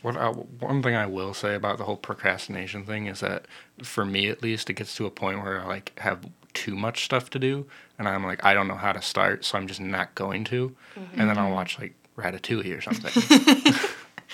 What 0.03 0.17
I, 0.17 0.29
one 0.29 0.83
thing 0.83 0.95
I 0.95 1.07
will 1.07 1.33
say 1.33 1.55
about 1.55 1.79
the 1.79 1.85
whole 1.85 1.97
procrastination 1.97 2.85
thing 2.85 3.07
is 3.07 3.21
that 3.21 3.47
for 3.83 4.05
me 4.05 4.29
at 4.29 4.43
least 4.43 4.69
it 4.69 4.75
gets 4.75 4.95
to 4.97 5.07
a 5.07 5.11
point 5.11 5.43
where 5.43 5.63
I 5.63 5.67
like 5.67 5.99
have 5.99 6.27
too 6.53 6.77
much 6.77 7.05
stuff 7.05 7.31
to 7.31 7.39
do 7.39 7.67
and 7.99 8.07
I'm 8.07 8.25
like 8.25 8.45
I 8.45 8.55
don't 8.55 8.69
know 8.69 8.77
how 8.77 8.93
to 8.93 9.03
start 9.03 9.45
so 9.45 9.59
I'm 9.59 9.67
just 9.67 9.81
not 9.81 10.15
going 10.15 10.45
to 10.45 10.77
and 11.17 11.29
then 11.29 11.39
I'll 11.39 11.51
watch 11.51 11.79
like 11.81 11.95
Ratatouille 12.17 12.77
or 12.77 12.81
something. 12.81 13.73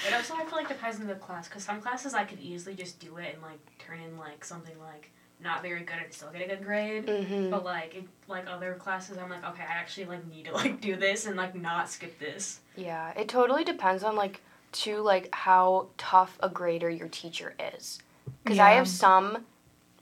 It 0.06 0.14
also 0.14 0.34
I 0.34 0.44
feel 0.44 0.56
like 0.56 0.68
depends 0.68 0.98
on 1.00 1.06
the 1.06 1.14
class 1.14 1.48
because 1.48 1.64
some 1.64 1.80
classes 1.80 2.14
I 2.14 2.24
could 2.24 2.40
easily 2.40 2.74
just 2.74 3.00
do 3.00 3.16
it 3.18 3.34
and 3.34 3.42
like 3.42 3.58
turn 3.78 4.00
in 4.00 4.16
like 4.16 4.44
something 4.44 4.78
like 4.80 5.10
not 5.42 5.62
very 5.62 5.80
good 5.82 5.96
and 6.02 6.12
still 6.12 6.30
get 6.30 6.42
a 6.42 6.46
good 6.46 6.64
grade. 6.64 7.06
Mm-hmm. 7.06 7.50
But 7.50 7.64
like 7.64 7.94
it, 7.94 8.04
like 8.28 8.46
other 8.46 8.74
classes, 8.74 9.18
I'm 9.18 9.28
like 9.28 9.44
okay, 9.44 9.62
I 9.62 9.72
actually 9.72 10.06
like 10.06 10.26
need 10.26 10.46
to 10.46 10.52
like 10.54 10.80
do 10.80 10.96
this 10.96 11.26
and 11.26 11.36
like 11.36 11.54
not 11.54 11.90
skip 11.90 12.18
this. 12.18 12.60
Yeah, 12.76 13.10
it 13.10 13.28
totally 13.28 13.64
depends 13.64 14.02
on 14.02 14.16
like 14.16 14.40
to 14.72 14.98
like 14.98 15.28
how 15.34 15.88
tough 15.98 16.38
a 16.42 16.48
grader 16.48 16.88
your 16.90 17.08
teacher 17.08 17.54
is. 17.74 17.98
Cuz 18.44 18.58
I 18.58 18.70
have 18.72 18.88
some 18.88 19.44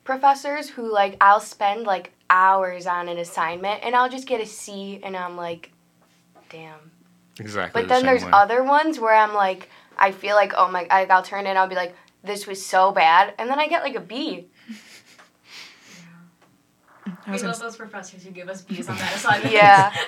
professors 0.04 0.70
who 0.70 0.90
like 0.92 1.16
I'll 1.20 1.40
spend 1.40 1.84
like 1.84 2.12
hours 2.30 2.86
on 2.86 3.08
an 3.08 3.18
assignment 3.18 3.82
and 3.82 3.94
I'll 3.94 4.08
just 4.08 4.26
get 4.26 4.40
a 4.40 4.46
C 4.46 5.00
and 5.02 5.16
I'm 5.16 5.36
like 5.36 5.72
damn. 6.50 6.90
exactly. 7.38 7.82
But 7.82 7.88
the 7.88 7.94
then 7.94 8.00
same 8.02 8.06
there's 8.06 8.24
way. 8.24 8.30
other 8.32 8.62
ones 8.62 8.98
where 8.98 9.14
I'm 9.14 9.34
like 9.34 9.70
I 9.98 10.12
feel 10.12 10.36
like 10.36 10.52
oh 10.56 10.70
my 10.70 10.86
I, 10.90 11.06
I'll 11.06 11.22
turn 11.22 11.46
in 11.46 11.56
I'll 11.56 11.68
be 11.68 11.74
like 11.74 11.94
this 12.22 12.46
was 12.46 12.64
so 12.64 12.92
bad 12.92 13.34
and 13.38 13.48
then 13.50 13.58
I 13.58 13.68
get 13.68 13.82
like 13.82 13.94
a 13.96 14.00
B. 14.00 14.46
I 17.26 17.32
We 17.32 17.42
love 17.42 17.58
those 17.58 17.76
professors 17.76 18.22
who 18.24 18.30
give 18.30 18.48
us 18.48 18.62
B's 18.62 18.88
on 18.88 18.96
that 18.96 19.14
assignment. 19.16 19.52
Yeah. 19.52 19.94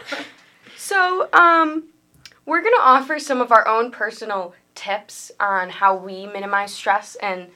So, 0.76 1.29
um, 1.35 1.85
we're 2.50 2.62
going 2.62 2.75
to 2.75 2.83
offer 2.83 3.21
some 3.21 3.40
of 3.40 3.52
our 3.52 3.69
own 3.69 3.92
personal 3.92 4.52
tips 4.75 5.30
on 5.38 5.71
how 5.71 5.95
we 5.95 6.26
minimize 6.26 6.75
stress 6.75 7.14
and 7.23 7.47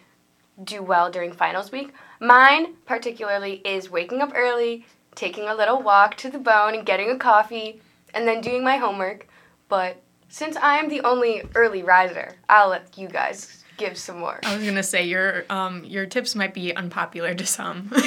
do 0.63 0.85
well 0.85 1.11
during 1.11 1.33
finals 1.33 1.73
week. 1.73 1.93
Mine, 2.21 2.75
particularly, 2.87 3.55
is 3.65 3.91
waking 3.91 4.21
up 4.21 4.31
early, 4.37 4.87
taking 5.17 5.49
a 5.49 5.55
little 5.55 5.83
walk 5.83 6.17
to 6.19 6.31
the 6.31 6.39
bone, 6.39 6.75
and 6.77 6.87
getting 6.87 7.11
a 7.11 7.19
coffee, 7.19 7.81
and 8.15 8.27
then 8.29 8.41
doing 8.41 8.63
my 8.63 8.77
homework. 8.77 9.27
But 9.69 10.01
since 10.29 10.57
I'm 10.63 10.89
the 10.89 11.01
only 11.01 11.43
early 11.57 11.83
riser, 11.83 12.37
I'll 12.49 12.69
let 12.69 12.97
you 12.97 13.09
guys 13.09 13.65
give 13.77 13.99
some 13.99 14.21
more. 14.21 14.39
I 14.45 14.57
was 14.57 14.65
gonna 14.65 14.85
say 14.85 15.05
your 15.05 15.45
um 15.51 15.85
your 15.85 16.07
tips 16.07 16.37
might 16.37 16.55
be 16.55 16.75
unpopular 16.77 17.35
to 17.35 17.45
some. 17.45 17.91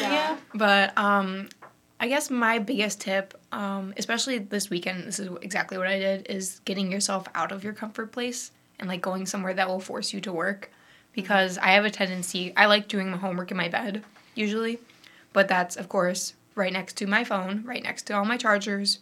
Yeah. 0.00 0.38
But 0.54 0.96
um, 0.96 1.50
I 2.00 2.08
guess 2.08 2.30
my 2.30 2.60
biggest 2.60 3.02
tip, 3.02 3.37
um, 3.52 3.94
especially 3.96 4.38
this 4.38 4.70
weekend, 4.70 5.04
this 5.04 5.18
is 5.18 5.28
exactly 5.42 5.78
what 5.78 5.86
I 5.86 5.98
did, 5.98 6.26
is 6.28 6.60
getting 6.64 6.92
yourself 6.92 7.26
out 7.34 7.52
of 7.52 7.64
your 7.64 7.72
comfort 7.72 8.12
place 8.12 8.52
and 8.78 8.88
like 8.88 9.00
going 9.00 9.26
somewhere 9.26 9.54
that 9.54 9.68
will 9.68 9.80
force 9.80 10.12
you 10.12 10.20
to 10.22 10.32
work. 10.32 10.70
Because 11.12 11.58
I 11.58 11.68
have 11.68 11.84
a 11.84 11.90
tendency, 11.90 12.52
I 12.56 12.66
like 12.66 12.88
doing 12.88 13.10
my 13.10 13.16
homework 13.16 13.50
in 13.50 13.56
my 13.56 13.68
bed 13.68 14.04
usually, 14.34 14.78
but 15.32 15.48
that's 15.48 15.76
of 15.76 15.88
course 15.88 16.34
right 16.54 16.72
next 16.72 16.96
to 16.98 17.06
my 17.06 17.24
phone, 17.24 17.64
right 17.64 17.82
next 17.82 18.02
to 18.02 18.12
all 18.12 18.24
my 18.24 18.36
chargers. 18.36 18.98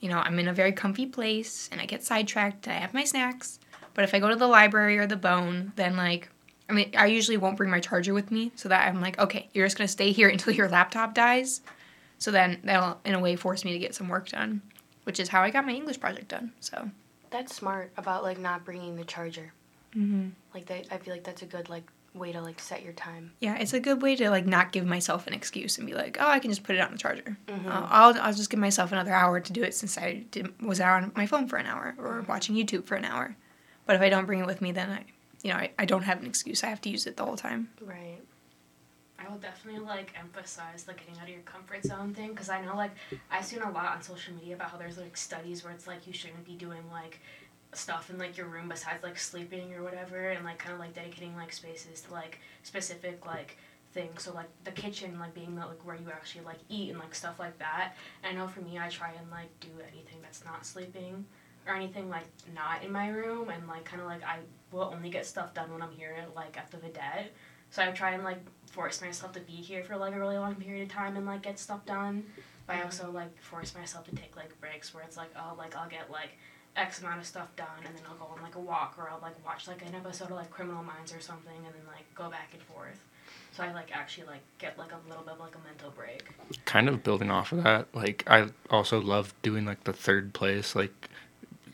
You 0.00 0.08
know, 0.08 0.18
I'm 0.18 0.38
in 0.38 0.48
a 0.48 0.54
very 0.54 0.72
comfy 0.72 1.06
place 1.06 1.68
and 1.70 1.80
I 1.80 1.86
get 1.86 2.02
sidetracked. 2.02 2.66
I 2.66 2.72
have 2.72 2.94
my 2.94 3.04
snacks. 3.04 3.58
But 3.92 4.04
if 4.04 4.14
I 4.14 4.18
go 4.18 4.30
to 4.30 4.36
the 4.36 4.46
library 4.46 4.98
or 4.98 5.06
the 5.06 5.16
bone, 5.16 5.72
then 5.76 5.96
like 5.96 6.30
I 6.68 6.72
mean, 6.72 6.92
I 6.96 7.06
usually 7.06 7.36
won't 7.36 7.56
bring 7.56 7.70
my 7.70 7.80
charger 7.80 8.14
with 8.14 8.30
me 8.30 8.52
so 8.54 8.68
that 8.68 8.86
I'm 8.86 9.00
like, 9.00 9.18
okay, 9.18 9.48
you're 9.52 9.66
just 9.66 9.76
gonna 9.76 9.88
stay 9.88 10.12
here 10.12 10.28
until 10.34 10.54
your 10.54 10.68
laptop 10.68 11.14
dies. 11.14 11.60
So 12.20 12.30
then 12.30 12.60
that'll, 12.62 13.00
in 13.04 13.14
a 13.14 13.18
way, 13.20 13.34
force 13.34 13.64
me 13.64 13.72
to 13.72 13.78
get 13.80 13.94
some 13.96 14.08
work 14.08 14.28
done, 14.28 14.62
which 15.04 15.18
is 15.18 15.28
how 15.28 15.42
I 15.42 15.50
got 15.50 15.66
my 15.66 15.72
English 15.72 15.98
project 15.98 16.28
done. 16.28 16.52
So, 16.60 16.90
That's 17.30 17.54
smart 17.54 17.90
about 17.96 18.22
like 18.22 18.38
not 18.38 18.64
bringing 18.64 18.94
the 18.96 19.04
charger. 19.04 19.52
mm-hmm. 19.96 20.28
Like 20.54 20.66
that, 20.66 20.86
I 20.92 20.98
feel 20.98 21.14
like 21.14 21.24
that's 21.24 21.42
a 21.42 21.46
good 21.46 21.68
like 21.68 21.84
way 22.12 22.32
to 22.32 22.40
like 22.42 22.58
set 22.60 22.82
your 22.82 22.92
time. 22.92 23.32
Yeah, 23.40 23.56
it's 23.56 23.72
a 23.72 23.80
good 23.80 24.02
way 24.02 24.16
to 24.16 24.30
like 24.30 24.44
not 24.46 24.72
give 24.72 24.84
myself 24.84 25.26
an 25.26 25.32
excuse 25.32 25.78
and 25.78 25.86
be 25.86 25.94
like, 25.94 26.18
oh, 26.20 26.28
I 26.28 26.40
can 26.40 26.50
just 26.50 26.62
put 26.64 26.76
it 26.76 26.80
on 26.80 26.92
the 26.92 26.98
charger. 26.98 27.36
Mm-hmm. 27.46 27.68
Uh, 27.68 27.86
I'll 27.88 28.20
I'll 28.20 28.34
just 28.34 28.50
give 28.50 28.60
myself 28.60 28.92
another 28.92 29.12
hour 29.12 29.40
to 29.40 29.52
do 29.52 29.62
it 29.62 29.74
since 29.74 29.96
I 29.96 30.24
did, 30.30 30.52
was 30.60 30.80
out 30.80 31.02
on 31.02 31.12
my 31.16 31.26
phone 31.26 31.46
for 31.48 31.56
an 31.56 31.66
hour 31.66 31.94
or 31.98 32.18
Mm-hmm. 32.20 32.30
watching 32.30 32.54
YouTube 32.56 32.84
for 32.84 32.96
an 32.96 33.04
hour. 33.04 33.36
But 33.86 33.96
if 33.96 34.02
I 34.02 34.08
don't 34.10 34.26
bring 34.26 34.40
it 34.40 34.46
with 34.46 34.60
me, 34.60 34.72
then 34.72 34.90
I, 34.90 35.04
you 35.42 35.50
know, 35.52 35.56
I, 35.58 35.70
I 35.78 35.84
don't 35.86 36.02
have 36.02 36.20
an 36.20 36.26
excuse. 36.26 36.62
I 36.62 36.66
have 36.68 36.80
to 36.82 36.90
use 36.90 37.06
it 37.06 37.16
the 37.16 37.24
whole 37.24 37.36
time. 37.36 37.70
Right. 37.80 38.18
I 39.20 39.30
will 39.30 39.38
definitely 39.38 39.80
like 39.80 40.12
emphasize 40.18 40.84
the 40.84 40.94
getting 40.94 41.16
out 41.16 41.24
of 41.24 41.28
your 41.28 41.40
comfort 41.40 41.84
zone 41.84 42.14
thing 42.14 42.30
because 42.30 42.48
I 42.48 42.64
know 42.64 42.74
like 42.76 42.92
I've 43.30 43.44
seen 43.44 43.60
a 43.60 43.70
lot 43.70 43.94
on 43.94 44.02
social 44.02 44.34
media 44.34 44.54
about 44.54 44.70
how 44.70 44.78
there's 44.78 44.98
like 44.98 45.16
studies 45.16 45.62
where 45.62 45.72
it's 45.72 45.86
like 45.86 46.06
you 46.06 46.12
shouldn't 46.12 46.44
be 46.44 46.54
doing 46.54 46.82
like 46.90 47.20
stuff 47.72 48.10
in 48.10 48.18
like 48.18 48.36
your 48.36 48.46
room 48.46 48.68
besides 48.68 49.02
like 49.02 49.18
sleeping 49.18 49.74
or 49.74 49.82
whatever 49.82 50.30
and 50.30 50.44
like 50.44 50.58
kind 50.58 50.74
of 50.74 50.80
like 50.80 50.94
dedicating 50.94 51.36
like 51.36 51.52
spaces 51.52 52.00
to 52.02 52.12
like 52.12 52.38
specific 52.62 53.26
like 53.26 53.58
things. 53.92 54.22
So 54.22 54.32
like 54.32 54.48
the 54.64 54.70
kitchen 54.70 55.18
like 55.18 55.34
being 55.34 55.54
the, 55.54 55.66
like 55.66 55.84
where 55.84 55.96
you 55.96 56.10
actually 56.10 56.44
like 56.44 56.58
eat 56.68 56.90
and 56.90 56.98
like 56.98 57.14
stuff 57.14 57.38
like 57.38 57.58
that. 57.58 57.96
And 58.22 58.36
I 58.36 58.40
know 58.40 58.48
for 58.48 58.60
me 58.60 58.78
I 58.78 58.88
try 58.88 59.12
and 59.18 59.30
like 59.30 59.48
do 59.60 59.68
anything 59.92 60.18
that's 60.22 60.44
not 60.44 60.64
sleeping 60.64 61.24
or 61.66 61.74
anything 61.74 62.08
like 62.08 62.26
not 62.54 62.82
in 62.82 62.90
my 62.90 63.08
room 63.08 63.50
and 63.50 63.68
like 63.68 63.84
kind 63.84 64.00
of 64.00 64.08
like 64.08 64.24
I 64.24 64.38
will 64.72 64.92
only 64.94 65.10
get 65.10 65.26
stuff 65.26 65.52
done 65.52 65.70
when 65.70 65.82
I'm 65.82 65.92
here 65.92 66.16
like 66.34 66.56
at 66.56 66.70
the 66.70 66.78
vidette 66.78 67.26
so 67.70 67.82
I 67.82 67.90
try 67.92 68.12
and 68.12 68.24
like 68.24 68.40
force 68.70 69.00
myself 69.00 69.32
to 69.32 69.40
be 69.40 69.52
here 69.52 69.84
for 69.84 69.96
like 69.96 70.14
a 70.14 70.18
really 70.18 70.38
long 70.38 70.54
period 70.54 70.82
of 70.84 70.88
time 70.94 71.16
and 71.16 71.26
like 71.26 71.42
get 71.42 71.58
stuff 71.58 71.84
done. 71.86 72.24
But 72.66 72.76
I 72.76 72.82
also 72.82 73.10
like 73.10 73.40
force 73.42 73.74
myself 73.74 74.04
to 74.08 74.14
take 74.14 74.36
like 74.36 74.58
breaks 74.60 74.94
where 74.94 75.02
it's 75.02 75.16
like 75.16 75.30
oh 75.36 75.54
like 75.58 75.76
I'll 75.76 75.88
get 75.88 76.10
like 76.10 76.30
X 76.76 77.00
amount 77.02 77.20
of 77.20 77.26
stuff 77.26 77.48
done 77.56 77.66
and 77.84 77.94
then 77.94 78.02
I'll 78.08 78.16
go 78.16 78.32
on 78.34 78.42
like 78.42 78.54
a 78.54 78.60
walk 78.60 78.94
or 78.96 79.10
I'll 79.10 79.18
like 79.20 79.44
watch 79.44 79.66
like 79.66 79.82
an 79.82 79.94
episode 79.94 80.26
of 80.30 80.36
like 80.36 80.50
Criminal 80.50 80.82
Minds 80.82 81.12
or 81.12 81.20
something 81.20 81.56
and 81.56 81.66
then 81.66 81.82
like 81.88 82.04
go 82.14 82.30
back 82.30 82.50
and 82.52 82.62
forth. 82.62 83.04
So 83.52 83.64
I 83.64 83.72
like 83.72 83.90
actually 83.94 84.28
like 84.28 84.42
get 84.58 84.78
like 84.78 84.92
a 84.92 85.08
little 85.08 85.24
bit 85.24 85.32
of 85.34 85.40
like 85.40 85.54
a 85.56 85.66
mental 85.66 85.90
break. 85.90 86.22
kind 86.64 86.88
of 86.88 87.02
building 87.02 87.30
off 87.30 87.52
of 87.52 87.64
that 87.64 87.86
like 87.94 88.22
i 88.28 88.46
also 88.70 89.00
love 89.00 89.34
doing 89.42 89.64
like 89.64 89.84
the 89.84 89.92
third 89.92 90.32
place 90.32 90.74
like 90.74 91.08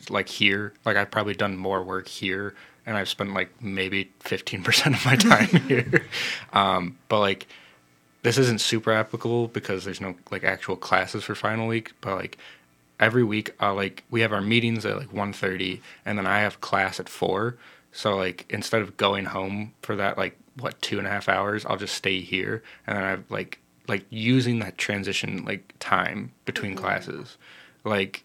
like 0.09 0.29
here 0.29 0.73
like 0.85 0.95
i've 0.97 1.11
probably 1.11 1.33
done 1.33 1.57
more 1.57 1.83
work 1.83 2.07
here 2.07 2.55
and 2.87 2.97
i've 2.97 3.07
spent 3.07 3.33
like 3.33 3.61
maybe 3.61 4.11
15% 4.23 4.95
of 4.95 5.05
my 5.05 5.15
time 5.15 5.61
here. 5.67 6.07
Um, 6.53 6.97
but 7.09 7.19
like 7.19 7.47
this 8.23 8.39
isn't 8.39 8.59
super 8.59 8.91
applicable 8.91 9.49
because 9.49 9.85
there's 9.85 10.01
no 10.01 10.15
like 10.31 10.43
actual 10.43 10.75
classes 10.75 11.23
for 11.23 11.35
final 11.35 11.67
week 11.67 11.91
but 12.01 12.15
like 12.15 12.39
every 12.99 13.23
week 13.23 13.51
uh, 13.61 13.73
like 13.73 14.03
we 14.09 14.21
have 14.21 14.33
our 14.33 14.41
meetings 14.41 14.83
at 14.85 14.97
like 14.97 15.11
1.30 15.11 15.81
and 16.03 16.17
then 16.17 16.25
i 16.25 16.39
have 16.39 16.59
class 16.61 16.99
at 16.99 17.07
4 17.07 17.55
so 17.91 18.15
like 18.15 18.45
instead 18.49 18.81
of 18.81 18.97
going 18.97 19.25
home 19.25 19.73
for 19.83 19.95
that 19.95 20.17
like 20.17 20.35
what 20.57 20.81
two 20.81 20.97
and 20.97 21.05
a 21.05 21.11
half 21.11 21.29
hours 21.29 21.63
i'll 21.67 21.77
just 21.77 21.93
stay 21.93 22.21
here 22.21 22.63
and 22.87 22.97
then 22.97 23.03
i've 23.03 23.29
like 23.29 23.59
like 23.87 24.05
using 24.09 24.59
that 24.59 24.77
transition 24.77 25.43
like 25.45 25.73
time 25.79 26.31
between 26.45 26.75
classes. 26.75 27.37
Like 27.83 28.23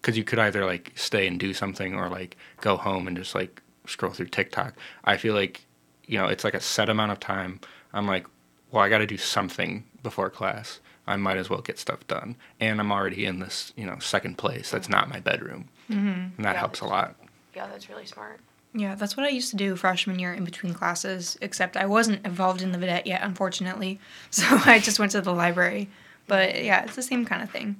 because 0.00 0.18
you 0.18 0.24
could 0.24 0.38
either 0.38 0.64
like 0.66 0.92
stay 0.96 1.26
and 1.26 1.38
do 1.40 1.54
something 1.54 1.94
or 1.94 2.08
like 2.08 2.36
go 2.60 2.76
home 2.76 3.06
and 3.06 3.16
just 3.16 3.34
like 3.34 3.62
scroll 3.86 4.12
through 4.12 4.26
tiktok 4.26 4.74
i 5.04 5.16
feel 5.16 5.34
like 5.34 5.64
you 6.06 6.18
know 6.18 6.26
it's 6.26 6.44
like 6.44 6.54
a 6.54 6.60
set 6.60 6.88
amount 6.88 7.12
of 7.12 7.20
time 7.20 7.60
i'm 7.92 8.06
like 8.06 8.26
well 8.70 8.82
i 8.82 8.88
got 8.88 8.98
to 8.98 9.06
do 9.06 9.16
something 9.16 9.84
before 10.02 10.30
class 10.30 10.80
i 11.06 11.16
might 11.16 11.36
as 11.36 11.48
well 11.50 11.60
get 11.60 11.78
stuff 11.78 12.06
done 12.06 12.36
and 12.60 12.80
i'm 12.80 12.90
already 12.92 13.24
in 13.24 13.38
this 13.40 13.72
you 13.76 13.84
know 13.86 13.98
second 13.98 14.36
place 14.38 14.70
that's 14.70 14.88
not 14.88 15.08
my 15.08 15.20
bedroom 15.20 15.68
and 15.88 16.32
that 16.38 16.54
Yeah, 16.54 16.58
helps 16.60 16.80
a 16.80 16.86
lot 16.86 17.14
Yeah, 17.54 17.66
that's 17.68 17.88
really 17.88 18.06
smart. 18.06 18.40
Yeah, 18.76 18.96
that's 18.96 19.16
what 19.16 19.24
I 19.24 19.28
used 19.28 19.50
to 19.50 19.56
do 19.56 19.76
freshman 19.76 20.18
year 20.18 20.34
in 20.34 20.44
between 20.44 20.74
classes, 20.74 21.38
except 21.40 21.76
I 21.76 21.86
wasn't 21.86 22.26
involved 22.26 22.60
in 22.60 22.72
the 22.72 22.78
vidette 22.78 23.06
yet, 23.06 23.22
unfortunately. 23.22 24.00
So 24.30 24.44
I 24.64 24.80
just 24.80 24.98
went 24.98 25.12
to 25.12 25.20
the 25.20 25.32
library. 25.32 25.88
But 26.26 26.64
yeah, 26.64 26.82
it's 26.82 26.96
the 26.96 27.02
same 27.02 27.24
kind 27.24 27.40
of 27.44 27.50
thing. 27.50 27.76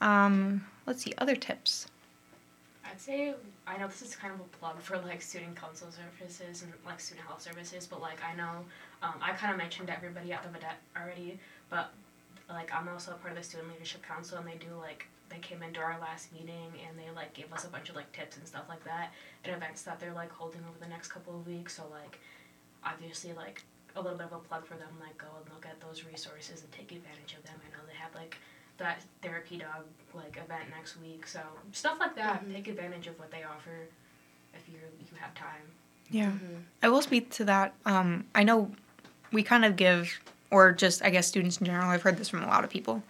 Um, 0.00 0.64
let's 0.86 1.02
see, 1.02 1.14
other 1.18 1.34
tips. 1.34 1.86
Say 3.04 3.34
I 3.66 3.76
know 3.76 3.86
this 3.86 4.00
is 4.00 4.16
kind 4.16 4.32
of 4.32 4.40
a 4.40 4.44
plug 4.44 4.80
for 4.80 4.96
like 4.96 5.20
student 5.20 5.56
council 5.56 5.88
services 5.90 6.62
and 6.62 6.72
like 6.86 6.98
student 7.00 7.26
health 7.26 7.42
services, 7.42 7.86
but 7.86 8.00
like 8.00 8.16
I 8.24 8.34
know 8.34 8.64
um, 9.02 9.16
I 9.20 9.32
kind 9.32 9.52
of 9.52 9.58
mentioned 9.58 9.90
everybody 9.90 10.32
at 10.32 10.42
the 10.42 10.48
vidette 10.48 10.80
already, 10.96 11.38
but 11.68 11.92
like 12.48 12.74
I'm 12.74 12.88
also 12.88 13.10
a 13.10 13.16
part 13.16 13.32
of 13.32 13.36
the 13.36 13.44
student 13.44 13.70
leadership 13.70 14.02
council 14.02 14.38
and 14.38 14.48
they 14.48 14.56
do 14.56 14.72
like 14.80 15.06
they 15.28 15.36
came 15.36 15.62
into 15.62 15.80
our 15.80 16.00
last 16.00 16.32
meeting 16.32 16.72
and 16.80 16.98
they 16.98 17.14
like 17.14 17.34
gave 17.34 17.52
us 17.52 17.66
a 17.66 17.68
bunch 17.68 17.90
of 17.90 17.94
like 17.94 18.10
tips 18.12 18.38
and 18.38 18.48
stuff 18.48 18.64
like 18.70 18.82
that 18.84 19.12
and 19.44 19.54
events 19.54 19.82
that 19.82 20.00
they're 20.00 20.14
like 20.14 20.32
holding 20.32 20.62
over 20.66 20.78
the 20.80 20.88
next 20.88 21.08
couple 21.08 21.36
of 21.38 21.46
weeks. 21.46 21.76
So 21.76 21.82
like 21.92 22.18
obviously 22.82 23.34
like 23.34 23.64
a 23.96 24.00
little 24.00 24.16
bit 24.16 24.28
of 24.28 24.32
a 24.32 24.38
plug 24.38 24.64
for 24.64 24.78
them, 24.80 24.96
like 24.98 25.18
go 25.18 25.28
and 25.36 25.44
look 25.52 25.66
at 25.66 25.78
those 25.78 26.04
resources 26.10 26.62
and 26.62 26.72
take 26.72 26.90
advantage 26.90 27.36
of 27.36 27.44
them. 27.44 27.60
I 27.60 27.68
know 27.76 27.84
they 27.86 28.00
have 28.00 28.14
like 28.14 28.38
that 28.78 29.00
therapy 29.22 29.58
dog 29.58 29.84
like 30.14 30.36
event 30.36 30.64
next 30.76 30.96
week, 31.00 31.26
so 31.26 31.40
stuff 31.72 31.98
like 32.00 32.14
that. 32.16 32.44
Mhm. 32.44 32.54
Take 32.54 32.68
advantage 32.68 33.06
of 33.06 33.18
what 33.18 33.30
they 33.30 33.42
offer 33.44 33.88
if 34.54 34.68
you 34.68 34.78
you 35.00 35.16
have 35.20 35.34
time. 35.34 35.62
Yeah. 36.10 36.26
Mm-hmm. 36.26 36.56
I 36.82 36.88
will 36.88 37.02
speak 37.02 37.30
to 37.32 37.44
that. 37.46 37.74
Um, 37.86 38.24
I 38.34 38.42
know 38.44 38.70
we 39.32 39.42
kind 39.42 39.64
of 39.64 39.76
give, 39.76 40.20
or 40.50 40.72
just 40.72 41.02
I 41.02 41.10
guess 41.10 41.26
students 41.26 41.58
in 41.58 41.66
general, 41.66 41.88
I've 41.88 42.02
heard 42.02 42.16
this 42.18 42.28
from 42.28 42.42
a 42.42 42.46
lot 42.46 42.62
of 42.64 42.70
people, 42.70 43.02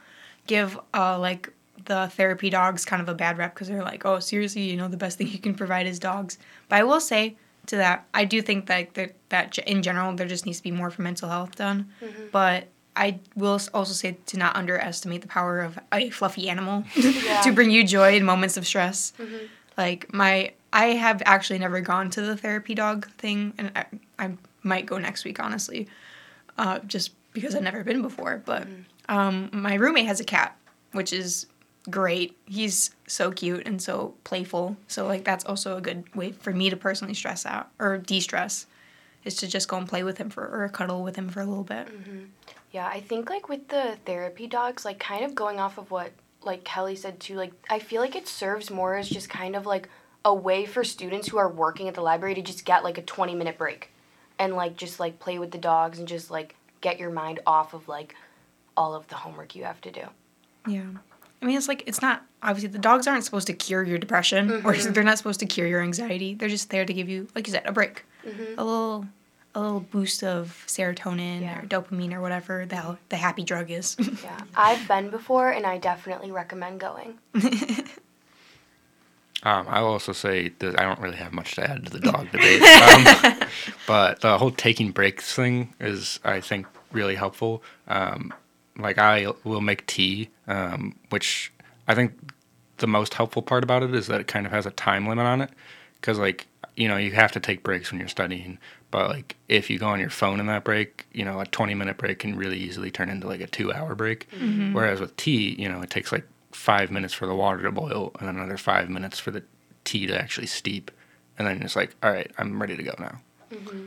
give 0.47 0.79
uh, 0.95 1.19
like 1.19 1.51
the 1.87 2.09
therapy 2.09 2.49
dogs 2.51 2.85
kind 2.85 3.03
of 3.03 3.09
a 3.09 3.15
bad 3.15 3.37
rep 3.37 3.53
because 3.55 3.69
they're 3.69 3.83
like, 3.83 4.07
oh, 4.07 4.19
seriously, 4.21 4.63
you 4.63 4.77
know, 4.77 4.89
the 4.89 4.97
best 4.97 5.19
thing 5.19 5.29
you 5.29 5.39
can 5.39 5.55
provide 5.55 5.87
is 5.87 5.99
dogs. 5.99 6.39
But 6.69 6.77
I 6.77 6.85
will 6.85 7.01
say 7.01 7.37
to 7.67 7.77
that, 7.77 8.07
I 8.15 8.25
do 8.25 8.41
think 8.41 8.67
that 8.67 8.95
that, 8.95 9.15
that 9.31 9.59
in 9.59 9.83
general 9.83 10.15
there 10.15 10.27
just 10.29 10.47
needs 10.47 10.59
to 10.59 10.63
be 10.65 10.71
more 10.71 10.91
for 10.91 11.03
mental 11.03 11.29
health 11.29 11.57
done. 11.57 11.91
But 12.33 12.69
I 12.97 13.19
will 13.35 13.61
also 13.73 13.93
say 13.93 14.17
to 14.27 14.37
not 14.37 14.55
underestimate 14.57 15.23
the 15.23 15.29
power 15.29 15.61
of 15.61 15.79
a 15.93 16.11
fluffy 16.11 16.49
animal 16.49 16.85
Yeah. 16.97 17.41
to 17.45 17.53
bring 17.53 17.71
you 17.71 17.85
joy 17.87 18.17
in 18.17 18.25
moments 18.25 18.57
of 18.57 18.67
stress. 18.67 19.13
Like 19.77 20.13
my, 20.13 20.53
I 20.73 20.87
have 20.87 21.23
actually 21.27 21.59
never 21.59 21.81
gone 21.81 22.11
to 22.11 22.23
the 22.23 22.37
therapy 22.37 22.75
dog 22.75 23.09
thing, 23.19 23.53
and 23.59 23.73
I, 23.75 23.87
I 24.19 24.33
might 24.63 24.87
go 24.87 24.99
next 24.99 25.25
week, 25.25 25.41
honestly, 25.41 25.89
uh, 26.59 26.79
just 26.87 27.11
because 27.33 27.55
I've 27.57 27.63
never 27.63 27.83
been 27.83 28.01
before. 28.01 28.41
But 28.45 28.69
um, 29.09 29.51
my 29.53 29.75
roommate 29.75 30.07
has 30.07 30.21
a 30.21 30.25
cat, 30.25 30.57
which 30.93 31.13
is 31.13 31.47
great. 31.91 32.37
He's 32.47 32.95
so 33.09 33.33
cute 33.33 33.67
and 33.67 33.83
so 33.83 34.15
playful. 34.23 34.77
So 34.87 35.07
like 35.07 35.25
that's 35.25 35.45
also 35.45 35.77
a 35.77 35.81
good 35.81 36.05
way 36.15 36.31
for 36.33 36.53
me 36.53 36.71
to 36.71 36.77
personally 36.77 37.15
stress 37.15 37.45
out 37.45 37.69
or 37.81 37.99
de-stress, 37.99 38.67
is 39.25 39.35
to 39.37 39.49
just 39.49 39.67
go 39.69 39.77
and 39.77 39.89
play 39.89 40.05
with 40.05 40.19
him 40.19 40.31
for 40.31 40.47
or 40.47 40.69
cuddle 40.69 41.03
with 41.03 41.17
him 41.17 41.29
for 41.29 41.41
a 41.41 41.45
little 41.47 41.65
bit. 41.65 41.89
Yeah, 42.75 42.89
I 42.89 42.99
think 42.99 43.31
like 43.31 43.49
with 43.49 43.69
the 43.69 43.97
therapy 44.05 44.49
dogs, 44.49 44.85
like 44.85 44.99
kind 44.99 45.25
of 45.25 45.33
going 45.37 45.61
off 45.61 45.79
of 45.79 45.93
what 45.93 46.11
like 46.43 46.65
Kelly 46.65 46.97
said 46.97 47.21
too, 47.21 47.37
like 47.37 47.53
I 47.71 47.79
feel 47.79 48.03
like 48.03 48.17
it 48.17 48.27
serves 48.27 48.69
more 48.69 48.97
as 48.97 49.09
just 49.09 49.31
kind 49.31 49.55
of 49.55 49.65
like 49.65 49.89
a 50.25 50.35
way 50.35 50.67
for 50.67 50.83
students 50.83 51.29
who 51.29 51.39
are 51.39 51.49
working 51.49 51.87
at 51.87 51.95
the 51.95 52.01
library 52.01 52.35
to 52.35 52.43
just 52.43 52.65
get 52.65 52.83
like 52.83 52.99
a 52.99 53.03
20 53.03 53.37
minute 53.37 53.59
break 53.59 53.91
and 54.41 54.57
like 54.57 54.77
just 54.77 54.99
like 54.99 55.21
play 55.21 55.39
with 55.39 55.53
the 55.53 55.59
dogs 55.59 56.01
and 56.01 56.09
just 56.09 56.33
like 56.33 56.57
get 56.81 56.99
your 56.99 57.11
mind 57.11 57.39
off 57.47 57.75
of 57.75 57.87
like 57.87 58.17
all 58.77 58.97
of 58.97 59.07
the 59.07 59.15
homework 59.15 59.55
you 59.55 59.63
have 59.63 59.81
to 59.83 59.93
do. 59.93 60.03
Yeah. 60.67 60.83
I 61.41 61.47
mean, 61.47 61.57
it's 61.57 61.69
like, 61.69 61.85
it's 61.87 62.03
not, 62.03 62.25
obviously, 62.43 62.71
the 62.71 62.79
dogs 62.79 63.07
aren't 63.07 63.23
supposed 63.23 63.47
to 63.47 63.53
cure 63.53 63.85
your 63.85 63.99
depression 63.99 64.51
or 64.51 64.73
mm-hmm. 64.73 64.93
they're 64.93 65.05
not 65.05 65.19
supposed 65.19 65.41
to 65.41 65.47
cure 65.47 65.67
your 65.67 65.83
anxiety. 65.83 66.35
They're 66.35 66.49
just 66.49 66.71
there 66.71 66.85
to 66.85 66.93
give 66.93 67.09
you, 67.09 67.29
like 67.35 67.47
you 67.47 67.53
said, 67.53 67.67
a 67.67 67.73
break. 67.73 68.05
Mm-hmm. 68.27 68.59
A 68.59 68.65
little, 68.65 69.07
a 69.55 69.61
little 69.61 69.81
boost 69.81 70.25
of 70.25 70.65
serotonin 70.67 71.43
Yeah. 71.43 71.61
or 71.61 71.63
dopamine 71.67 72.13
or 72.13 72.21
whatever 72.21 72.67
the 72.67 72.97
the 73.09 73.17
happy 73.17 73.43
drug 73.45 73.71
is. 73.71 73.97
Yeah. 74.23 74.41
I've 74.57 74.87
been 74.89 75.11
before 75.11 75.51
and 75.51 75.65
I 75.67 75.79
definitely 75.79 76.31
recommend 76.31 76.81
going. 76.81 77.19
Um, 79.43 79.67
I 79.69 79.83
will 79.83 79.89
also 79.91 80.13
say 80.13 80.53
that 80.61 80.81
I 80.81 80.85
don't 80.85 80.99
really 81.01 81.17
have 81.19 81.35
much 81.35 81.55
to 81.57 81.69
add 81.71 81.85
to 81.85 81.93
the 81.93 82.01
dog 82.01 82.31
debate, 82.33 82.63
um, 82.63 83.41
but 83.87 84.23
the 84.23 84.39
whole 84.39 84.51
taking 84.51 84.91
breaks 84.91 85.35
thing 85.35 85.75
is, 85.79 86.19
I 86.25 86.41
think, 86.41 86.67
really 86.93 87.15
helpful. 87.15 87.63
Um, 87.87 88.33
like 88.79 88.97
I 88.97 89.27
will 89.45 89.61
make 89.61 89.87
tea, 89.87 90.31
um, 90.49 90.97
which 91.11 91.53
I 91.87 91.95
think 91.95 92.13
the 92.79 92.87
most 92.87 93.13
helpful 93.13 93.43
part 93.43 93.65
about 93.65 93.83
it 93.83 93.95
is 93.95 94.07
that 94.07 94.19
it 94.23 94.29
kind 94.29 94.47
of 94.47 94.53
has 94.53 94.65
a 94.65 94.71
time 94.71 95.07
limit 95.07 95.27
on 95.27 95.43
it, 95.43 95.51
because 96.05 96.19
like 96.19 96.47
you 96.77 96.87
know 96.87 96.99
you 96.99 97.13
have 97.13 97.33
to 97.33 97.41
take 97.41 97.63
breaks 97.63 97.91
when 97.91 97.99
you're 97.99 98.09
studying, 98.09 98.59
but 98.91 99.09
like 99.09 99.37
if 99.49 99.71
you 99.71 99.79
go 99.79 99.87
on 99.87 100.01
your 100.01 100.11
phone 100.11 100.39
in 100.39 100.47
that 100.47 100.63
break, 100.63 101.07
you 101.13 101.25
know 101.25 101.41
a 101.41 101.47
20 101.47 101.75
minute 101.75 101.97
break 101.97 102.19
can 102.19 102.37
really 102.37 102.59
easily 102.59 102.91
turn 102.91 103.09
into 103.09 103.27
like 103.27 103.41
a 103.41 103.47
two 103.47 103.73
hour 103.73 103.95
break. 103.95 104.29
Mm-hmm. 104.33 104.75
Whereas 104.75 105.01
with 105.01 105.17
tea, 105.17 105.57
you 105.59 105.67
know 105.67 105.81
it 105.81 105.89
takes 105.89 106.13
like 106.13 106.27
five 106.53 106.91
minutes 106.91 107.15
for 107.15 107.27
the 107.27 107.35
water 107.35 107.63
to 107.63 107.73
boil 107.73 108.13
and 108.19 108.29
then 108.29 108.37
another 108.37 108.59
five 108.59 108.91
minutes 108.91 109.19
for 109.19 109.31
the 109.31 109.43
tea 109.85 110.07
to 110.07 110.21
actually 110.21 110.47
steep, 110.47 110.91
and 111.39 111.49
then 111.49 111.63
it's 111.63 111.77
like 111.77 111.97
all 112.03 112.11
right, 112.11 112.31
I'm 112.37 112.61
ready 112.61 112.77
to 112.77 112.83
go 112.83 112.95
now, 112.99 113.21
mm-hmm. 113.51 113.87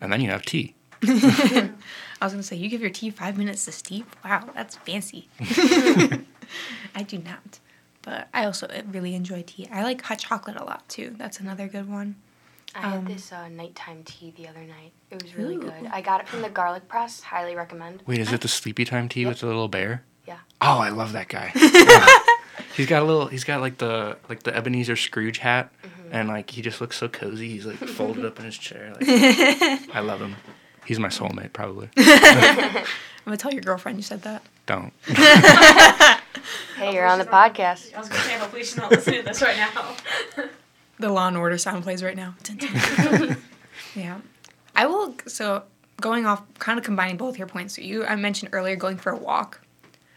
and 0.00 0.12
then 0.12 0.22
you 0.22 0.30
have 0.30 0.46
tea. 0.46 0.74
I 1.02 2.26
was 2.26 2.32
going 2.32 2.38
to 2.38 2.42
say, 2.42 2.56
you 2.56 2.70
give 2.70 2.80
your 2.80 2.88
tea 2.88 3.10
five 3.10 3.36
minutes 3.36 3.66
to 3.66 3.72
steep? 3.72 4.06
Wow, 4.24 4.48
that's 4.54 4.76
fancy. 4.76 5.28
I 6.94 7.02
do 7.06 7.18
not. 7.18 7.58
But 8.04 8.28
I 8.34 8.44
also 8.44 8.68
really 8.90 9.14
enjoy 9.14 9.42
tea. 9.46 9.68
I 9.72 9.82
like 9.82 10.02
hot 10.02 10.18
chocolate 10.18 10.56
a 10.56 10.64
lot 10.64 10.88
too. 10.88 11.14
That's 11.18 11.40
another 11.40 11.68
good 11.68 11.88
one. 11.88 12.16
I 12.74 12.80
had 12.88 12.98
Um, 12.98 13.04
this 13.06 13.32
uh, 13.32 13.48
nighttime 13.48 14.02
tea 14.04 14.32
the 14.36 14.48
other 14.48 14.60
night. 14.62 14.92
It 15.10 15.22
was 15.22 15.34
really 15.36 15.56
good. 15.56 15.72
I 15.92 16.00
got 16.00 16.20
it 16.20 16.28
from 16.28 16.42
the 16.42 16.48
Garlic 16.50 16.88
Press. 16.88 17.20
Highly 17.22 17.54
recommend. 17.54 18.02
Wait, 18.06 18.18
is 18.18 18.32
it 18.32 18.40
the 18.40 18.48
sleepy 18.48 18.84
time 18.84 19.08
tea 19.08 19.20
Yep. 19.22 19.28
with 19.28 19.40
the 19.40 19.46
little 19.46 19.68
bear? 19.68 20.02
Yeah. 20.26 20.38
Oh, 20.60 20.78
I 20.78 20.88
love 20.90 21.12
that 21.12 21.28
guy. 21.28 21.52
Yeah. 21.74 22.06
He's 22.76 22.86
got 22.86 23.02
a 23.02 23.04
little. 23.04 23.26
He's 23.26 23.44
got 23.44 23.60
like 23.60 23.78
the 23.78 24.16
like 24.28 24.42
the 24.42 24.54
Ebenezer 24.56 24.96
Scrooge 24.96 25.38
hat, 25.38 25.70
Mm-hmm. 25.84 26.08
and 26.12 26.28
like 26.28 26.50
he 26.50 26.60
just 26.62 26.80
looks 26.80 26.96
so 26.96 27.08
cozy. 27.08 27.48
He's 27.48 27.66
like 27.66 27.76
folded 27.76 28.24
up 28.24 28.38
in 28.40 28.44
his 28.44 28.58
chair. 28.58 28.92
Like, 28.94 29.08
I 29.94 30.00
love 30.00 30.20
him. 30.20 30.34
He's 30.84 30.98
my 30.98 31.08
soulmate, 31.08 31.52
probably. 31.52 31.88
I'm 31.96 32.84
gonna 33.24 33.36
tell 33.36 33.52
your 33.52 33.62
girlfriend 33.62 33.98
you 33.98 34.02
said 34.02 34.22
that. 34.22 34.42
Don't. 34.66 34.92
Hey, 36.76 36.94
you're 36.94 37.06
on 37.06 37.18
the 37.18 37.24
podcast. 37.24 37.94
I 37.94 37.98
was 37.98 38.08
gonna 38.08 38.20
say, 38.22 38.38
hopefully 38.38 38.62
she's 38.62 38.76
not 38.76 38.90
listening 38.90 39.20
to 39.20 39.28
this 39.28 39.42
right 39.42 39.56
now. 39.56 39.94
The 40.98 41.08
Law 41.08 41.26
and 41.26 41.36
Order 41.36 41.58
sound 41.58 41.82
plays 41.82 42.04
right 42.04 42.16
now. 42.16 42.36
Dun, 42.44 42.56
dun. 42.56 43.36
yeah, 43.96 44.20
I 44.76 44.86
will. 44.86 45.16
So 45.26 45.64
going 46.00 46.24
off, 46.24 46.42
kind 46.60 46.78
of 46.78 46.84
combining 46.84 47.16
both 47.16 47.36
your 47.36 47.48
points. 47.48 47.74
So 47.74 47.82
you, 47.82 48.04
I 48.04 48.14
mentioned 48.14 48.50
earlier 48.52 48.76
going 48.76 48.96
for 48.96 49.10
a 49.10 49.16
walk. 49.16 49.60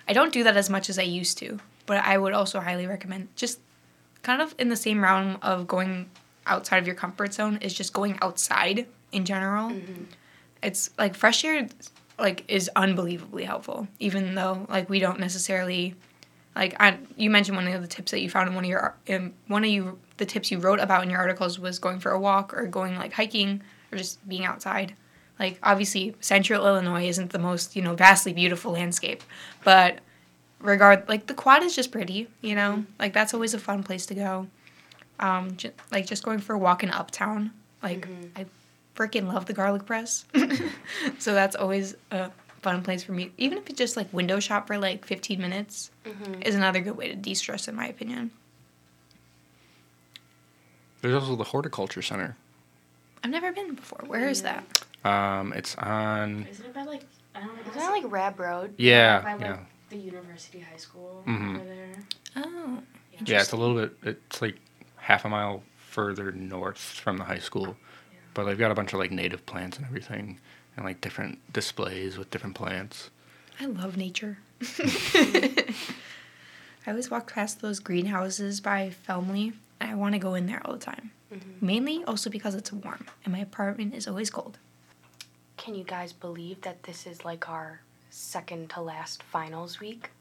I 0.07 0.13
don't 0.13 0.31
do 0.31 0.43
that 0.43 0.55
as 0.55 0.69
much 0.69 0.89
as 0.89 0.99
I 0.99 1.03
used 1.03 1.39
to, 1.39 1.59
but 1.87 2.03
I 2.05 2.17
would 2.17 2.33
also 2.33 2.59
highly 2.59 2.85
recommend 2.85 3.29
just 3.35 3.59
kind 4.21 4.41
of 4.41 4.53
in 4.59 4.69
the 4.69 4.75
same 4.75 5.03
realm 5.03 5.37
of 5.41 5.67
going 5.67 6.09
outside 6.45 6.77
of 6.77 6.85
your 6.85 6.95
comfort 6.95 7.33
zone 7.33 7.57
is 7.61 7.73
just 7.73 7.93
going 7.93 8.17
outside 8.21 8.87
in 9.11 9.25
general. 9.25 9.71
Mm-hmm. 9.71 10.03
It's 10.61 10.91
like 10.97 11.15
fresh 11.15 11.43
air, 11.43 11.67
like 12.17 12.43
is 12.47 12.69
unbelievably 12.75 13.43
helpful. 13.43 13.87
Even 13.99 14.35
though 14.35 14.65
like 14.69 14.89
we 14.89 14.99
don't 14.99 15.19
necessarily 15.19 15.95
like 16.57 16.75
I, 16.79 16.97
you 17.15 17.29
mentioned 17.29 17.55
one 17.55 17.67
of 17.67 17.81
the 17.81 17.87
tips 17.87 18.11
that 18.11 18.19
you 18.19 18.29
found 18.29 18.49
in 18.49 18.55
one 18.55 18.63
of 18.63 18.69
your 18.69 18.95
in 19.05 19.33
one 19.47 19.63
of 19.63 19.69
you 19.69 19.99
the 20.17 20.25
tips 20.25 20.51
you 20.51 20.57
wrote 20.57 20.79
about 20.79 21.03
in 21.03 21.09
your 21.11 21.19
articles 21.19 21.59
was 21.59 21.77
going 21.77 21.99
for 21.99 22.11
a 22.11 22.19
walk 22.19 22.53
or 22.53 22.65
going 22.65 22.97
like 22.97 23.13
hiking 23.13 23.61
or 23.91 23.97
just 23.99 24.27
being 24.27 24.43
outside. 24.43 24.95
Like 25.39 25.59
obviously 25.61 26.15
central 26.19 26.65
illinois 26.65 27.07
isn't 27.07 27.29
the 27.29 27.39
most 27.39 27.75
you 27.75 27.83
know 27.83 27.93
vastly 27.93 28.33
beautiful 28.33 28.71
landscape 28.71 29.21
but 29.63 29.99
regard 30.59 31.07
like 31.07 31.27
the 31.27 31.35
quad 31.35 31.61
is 31.61 31.75
just 31.75 31.91
pretty 31.91 32.27
you 32.41 32.55
know? 32.55 32.83
Like 32.99 33.13
that's 33.13 33.35
always 33.35 33.53
a 33.53 33.59
fun 33.59 33.83
place 33.83 34.07
to 34.07 34.15
go. 34.15 34.47
Um 35.19 35.55
ju- 35.57 35.71
like 35.91 36.07
just 36.07 36.23
going 36.23 36.39
for 36.39 36.53
a 36.53 36.57
walk 36.57 36.81
in 36.81 36.89
uptown. 36.89 37.51
Like 37.83 38.07
i 38.35 38.47
freaking 38.95 39.31
love 39.31 39.45
the 39.45 39.53
garlic 39.53 39.85
press. 39.85 40.25
So 41.19 41.35
that's 41.35 41.55
always 41.55 41.95
a 42.09 42.31
fun 42.67 42.83
place 42.83 43.03
for 43.03 43.13
me 43.13 43.31
even 43.37 43.57
if 43.57 43.69
it's 43.69 43.77
just 43.77 43.95
like 43.95 44.11
window 44.11 44.39
shop 44.39 44.67
for 44.67 44.77
like 44.77 45.05
15 45.05 45.39
minutes 45.39 45.89
is 46.41 46.53
another 46.55 46.81
good 46.81 46.97
way 46.97 47.07
to 47.07 47.15
de-stress 47.15 47.67
in 47.67 47.75
my 47.75 47.87
opinion 47.87 48.31
There's 51.01 51.13
also 51.15 51.35
the 51.35 51.43
horticulture 51.45 52.01
center. 52.01 52.35
i've 53.23 53.29
never 53.31 53.51
been 53.51 53.75
before 53.75 54.03
where 54.07 54.27
is 54.27 54.41
that 54.41 54.63
Um, 55.05 55.53
it's 55.53 55.75
on. 55.75 56.47
Isn't 56.49 56.65
it 56.65 56.73
by 56.73 56.83
like 56.83 57.03
I 57.35 57.39
don't 57.41 57.55
know. 57.55 57.61
Isn't 57.69 57.75
that 57.79 57.91
like 57.91 58.11
Raab 58.11 58.39
Road? 58.39 58.73
Yeah, 58.77 59.21
by 59.21 59.33
like 59.33 59.41
yeah, 59.41 59.59
the 59.89 59.97
University 59.97 60.59
High 60.59 60.77
School 60.77 61.23
mm-hmm. 61.25 61.55
over 61.55 61.65
there? 61.65 62.03
oh 62.37 62.79
yeah. 63.25 63.41
It's 63.41 63.51
a 63.53 63.55
little 63.55 63.75
bit. 63.75 63.95
It's 64.03 64.41
like 64.41 64.55
half 64.97 65.23
a 65.23 65.29
mile 65.29 65.63
further 65.77 66.31
north 66.31 66.79
from 66.79 67.17
the 67.17 67.23
high 67.23 67.39
school, 67.39 67.77
but 68.33 68.43
they've 68.45 68.57
got 68.57 68.71
a 68.71 68.75
bunch 68.75 68.91
of 68.93 68.99
like 68.99 69.11
native 69.11 69.45
plants 69.45 69.77
and 69.77 69.85
everything, 69.85 70.39
and 70.77 70.85
like 70.85 71.01
different 71.01 71.39
displays 71.51 72.17
with 72.17 72.31
different 72.31 72.55
plants. 72.55 73.09
I 73.59 73.65
love 73.65 73.97
nature. 73.97 74.37
I 74.61 75.73
always 76.91 77.11
walk 77.11 77.33
past 77.33 77.61
those 77.61 77.79
greenhouses 77.79 78.61
by 78.61 78.91
Felmley, 78.91 79.53
and 79.81 79.91
I 79.91 79.95
want 79.95 80.13
to 80.13 80.19
go 80.19 80.35
in 80.35 80.45
there 80.45 80.61
all 80.63 80.73
the 80.73 80.79
time. 80.79 81.11
Mainly 81.59 82.03
also 82.05 82.29
because 82.29 82.55
it's 82.55 82.71
warm, 82.71 83.05
and 83.25 83.33
my 83.33 83.39
apartment 83.39 83.93
is 83.93 84.07
always 84.07 84.29
cold. 84.29 84.57
Can 85.57 85.75
you 85.75 85.83
guys 85.83 86.13
believe 86.13 86.61
that 86.61 86.83
this 86.83 87.05
is 87.05 87.25
like 87.25 87.49
our 87.49 87.81
second 88.09 88.69
to 88.71 88.81
last 88.81 89.21
finals 89.23 89.81
week? 89.81 90.11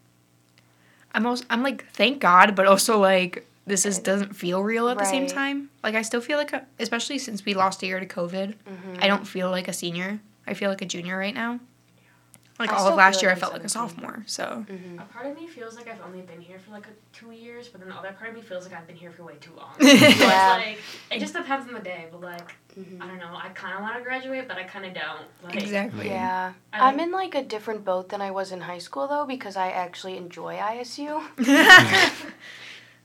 I'm 1.15 1.25
also 1.25 1.45
I'm 1.49 1.63
like 1.63 1.87
thank 1.93 2.19
God, 2.19 2.57
but 2.57 2.67
also 2.67 2.99
like 2.99 3.47
this 3.67 3.87
is 3.87 4.01
doesn't 4.01 4.35
feel 4.35 4.65
real 4.65 4.89
at 4.89 4.99
the 4.99 5.05
same 5.05 5.29
time. 5.29 5.71
Like 5.85 5.95
I 5.95 6.03
still 6.03 6.21
feel 6.21 6.39
like 6.39 6.53
a, 6.53 6.67
especially 6.81 7.19
since 7.19 7.45
we 7.45 7.55
lost 7.55 7.83
a 7.85 7.87
year 7.87 8.01
to 8.01 8.07
COVID, 8.07 8.55
Mm-hmm. 8.69 8.97
I 9.01 9.07
don't 9.07 9.27
feel 9.27 9.49
like 9.51 9.69
a 9.69 9.73
senior. 9.73 10.19
I 10.47 10.55
feel 10.55 10.71
like 10.71 10.83
a 10.83 10.87
junior 10.87 11.17
right 11.19 11.35
now. 11.35 11.61
Like 12.59 12.73
I 12.73 12.77
all 12.77 12.89
of 12.89 12.95
last 12.95 13.21
year, 13.21 13.31
I 13.31 13.35
like 13.35 13.37
I'm 13.37 13.41
felt 13.43 13.53
like 13.53 13.65
a 13.65 13.69
sophomore. 13.69 14.23
So 14.27 14.65
Mm-hmm. 14.67 14.99
A 14.99 15.03
part 15.05 15.27
of 15.27 15.37
me 15.37 15.47
feels 15.47 15.77
like 15.77 15.89
I've 15.89 16.01
only 16.01 16.23
been 16.23 16.41
here 16.41 16.59
for 16.59 16.71
like 16.71 16.87
a, 16.87 16.91
two 17.15 17.31
years, 17.33 17.69
but 17.69 17.81
then 17.83 17.91
the 17.91 17.95
other 17.95 18.13
part 18.13 18.31
of 18.31 18.35
me 18.35 18.41
feels 18.41 18.65
like 18.65 18.75
I've 18.75 18.87
been 18.87 18.97
here 18.97 19.11
for 19.11 19.25
way 19.25 19.35
too 19.43 19.51
long. 19.55 19.73
so 19.79 19.87
Yeah. 19.87 20.57
it's 20.57 20.67
like 20.67 20.79
it 21.11 21.19
just 21.21 21.35
depends 21.35 21.69
on 21.69 21.75
the 21.75 21.81
day, 21.81 22.07
but 22.11 22.23
like 22.23 22.55
Mhm. 22.79 23.03
I 23.03 23.07
don't 23.09 23.19
know. 23.19 23.35
I 23.37 23.49
kind 23.51 23.75
of 23.75 23.81
want 23.83 23.97
to 23.99 24.03
graduate, 24.03 24.49
but 24.49 24.57
I 24.57 24.65
kind 24.65 24.87
of 24.87 24.95
don't. 24.95 25.27
Like, 25.45 25.57
exactly. 25.57 26.09
Yeah. 26.09 26.53
I 26.73 26.89
I'm 26.89 26.97
like- 26.97 27.07
in 27.07 27.13
like 27.13 27.35
a 27.35 27.43
different 27.43 27.85
boat 27.85 28.09
than 28.09 28.23
I 28.23 28.31
was 28.31 28.53
in 28.53 28.63
high 28.63 28.79
school 28.79 29.07
though 29.07 29.27
because 29.27 29.57
I 29.57 29.69
actually 29.71 30.17
enjoy 30.17 30.57
ISU. 30.57 31.23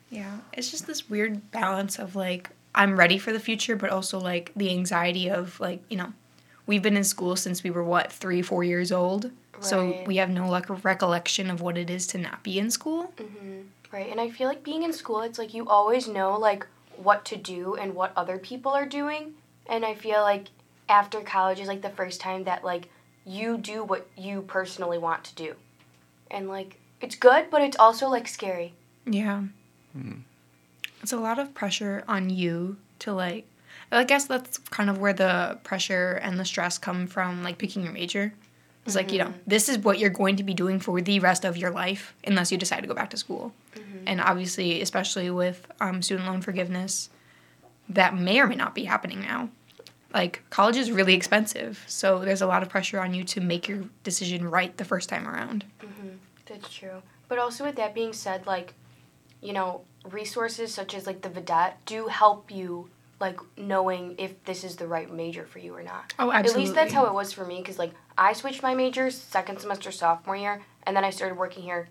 Yeah, 0.09 0.39
it's 0.53 0.69
just 0.71 0.87
this 0.87 1.09
weird 1.09 1.51
balance 1.51 1.97
of 1.97 2.15
like 2.15 2.49
I'm 2.75 2.97
ready 2.97 3.17
for 3.17 3.31
the 3.33 3.39
future, 3.39 3.75
but 3.77 3.89
also 3.89 4.19
like 4.19 4.51
the 4.55 4.69
anxiety 4.69 5.29
of 5.29 5.59
like 5.59 5.81
you 5.89 5.97
know, 5.97 6.11
we've 6.71 6.81
been 6.81 6.95
in 6.95 7.03
school 7.03 7.35
since 7.35 7.63
we 7.65 7.69
were 7.69 7.83
what 7.83 8.09
three, 8.13 8.41
four 8.41 8.63
years 8.63 8.93
old, 8.93 9.29
so 9.59 9.97
we 10.07 10.15
have 10.15 10.29
no 10.29 10.49
like 10.49 10.85
recollection 10.85 11.51
of 11.51 11.59
what 11.59 11.77
it 11.77 11.89
is 11.89 12.07
to 12.07 12.17
not 12.17 12.41
be 12.43 12.57
in 12.57 12.71
school. 12.71 13.13
hmm 13.17 13.61
Right. 13.91 14.09
And 14.09 14.21
I 14.21 14.29
feel 14.29 14.47
like 14.47 14.63
being 14.63 14.83
in 14.83 14.93
school, 14.93 15.19
it's 15.19 15.37
like 15.37 15.53
you 15.53 15.67
always 15.67 16.07
know 16.07 16.39
like 16.39 16.65
what 16.95 17.25
to 17.25 17.35
do 17.35 17.75
and 17.75 17.93
what 17.93 18.13
other 18.15 18.37
people 18.37 18.71
are 18.71 18.85
doing. 18.85 19.33
And 19.67 19.83
I 19.83 19.95
feel 19.95 20.21
like 20.21 20.45
after 20.87 21.19
college 21.19 21.59
is 21.59 21.67
like 21.67 21.81
the 21.81 21.89
first 21.89 22.21
time 22.21 22.45
that 22.45 22.63
like 22.63 22.87
you 23.25 23.57
do 23.57 23.83
what 23.83 24.07
you 24.17 24.43
personally 24.43 24.97
want 24.97 25.25
to 25.25 25.35
do. 25.35 25.55
And 26.35 26.47
like 26.47 26.77
it's 27.01 27.17
good, 27.17 27.43
but 27.51 27.61
it's 27.61 27.75
also 27.77 28.07
like 28.07 28.29
scary. 28.29 28.73
Yeah, 29.05 29.43
it's 31.01 31.11
a 31.11 31.17
lot 31.17 31.37
of 31.37 31.53
pressure 31.53 32.05
on 32.07 32.29
you 32.29 32.77
to 32.99 33.11
like. 33.11 33.45
I 33.91 34.03
guess 34.03 34.25
that's 34.25 34.57
kind 34.57 34.89
of 34.89 34.99
where 34.99 35.13
the 35.13 35.59
pressure 35.63 36.13
and 36.23 36.39
the 36.39 36.45
stress 36.45 36.77
come 36.77 37.07
from, 37.07 37.43
like 37.43 37.57
picking 37.57 37.83
your 37.83 37.91
major. 37.91 38.33
It's 38.85 38.95
like 38.95 39.11
you 39.11 39.19
know, 39.19 39.25
mm-hmm. 39.25 39.39
this 39.45 39.69
is 39.69 39.77
what 39.77 39.99
you're 39.99 40.09
going 40.09 40.37
to 40.37 40.43
be 40.43 40.53
doing 40.53 40.79
for 40.79 40.99
the 41.01 41.19
rest 41.19 41.45
of 41.45 41.55
your 41.55 41.69
life, 41.69 42.15
unless 42.25 42.51
you 42.51 42.57
decide 42.57 42.81
to 42.81 42.87
go 42.87 42.95
back 42.95 43.11
to 43.11 43.17
school. 43.17 43.53
Mm-hmm. 43.75 44.07
And 44.07 44.21
obviously, 44.21 44.81
especially 44.81 45.29
with 45.29 45.67
um, 45.79 46.01
student 46.01 46.27
loan 46.27 46.41
forgiveness, 46.41 47.09
that 47.89 48.15
may 48.15 48.39
or 48.39 48.47
may 48.47 48.55
not 48.55 48.73
be 48.73 48.85
happening 48.85 49.21
now. 49.21 49.49
Like, 50.13 50.41
college 50.49 50.77
is 50.77 50.91
really 50.91 51.13
expensive, 51.13 51.83
so 51.87 52.19
there's 52.19 52.41
a 52.41 52.47
lot 52.47 52.63
of 52.63 52.69
pressure 52.69 52.99
on 52.99 53.13
you 53.13 53.23
to 53.25 53.39
make 53.39 53.67
your 53.67 53.83
decision 54.03 54.49
right 54.49 54.75
the 54.75 54.83
first 54.83 55.09
time 55.09 55.27
around. 55.27 55.63
Mm-hmm. 55.79 56.15
That's 56.47 56.73
true. 56.73 57.01
But 57.29 57.37
also 57.37 57.63
with 57.63 57.75
that 57.75 57.93
being 57.93 58.13
said, 58.13 58.45
like, 58.45 58.73
you 59.41 59.53
know, 59.53 59.81
resources 60.09 60.73
such 60.73 60.93
as 60.93 61.05
like 61.05 61.21
the 61.21 61.29
Vidette 61.29 61.73
do 61.85 62.07
help 62.07 62.51
you 62.51 62.89
like 63.21 63.39
knowing 63.57 64.15
if 64.17 64.43
this 64.43 64.63
is 64.63 64.75
the 64.75 64.87
right 64.87 65.11
major 65.11 65.45
for 65.45 65.59
you 65.59 65.75
or 65.75 65.83
not. 65.83 66.13
Oh, 66.19 66.31
absolutely. 66.31 66.49
At 66.49 66.65
least 66.65 66.75
that's 66.75 66.93
how 66.93 67.05
it 67.05 67.13
was 67.13 67.31
for 67.31 67.45
me 67.45 67.59
because 67.59 67.79
like 67.79 67.93
I 68.17 68.33
switched 68.33 68.63
my 68.63 68.73
majors 68.73 69.15
second 69.15 69.59
semester 69.59 69.91
sophomore 69.91 70.35
year 70.35 70.61
and 70.83 70.95
then 70.95 71.05
I 71.05 71.11
started 71.11 71.37
working 71.37 71.63
here 71.63 71.87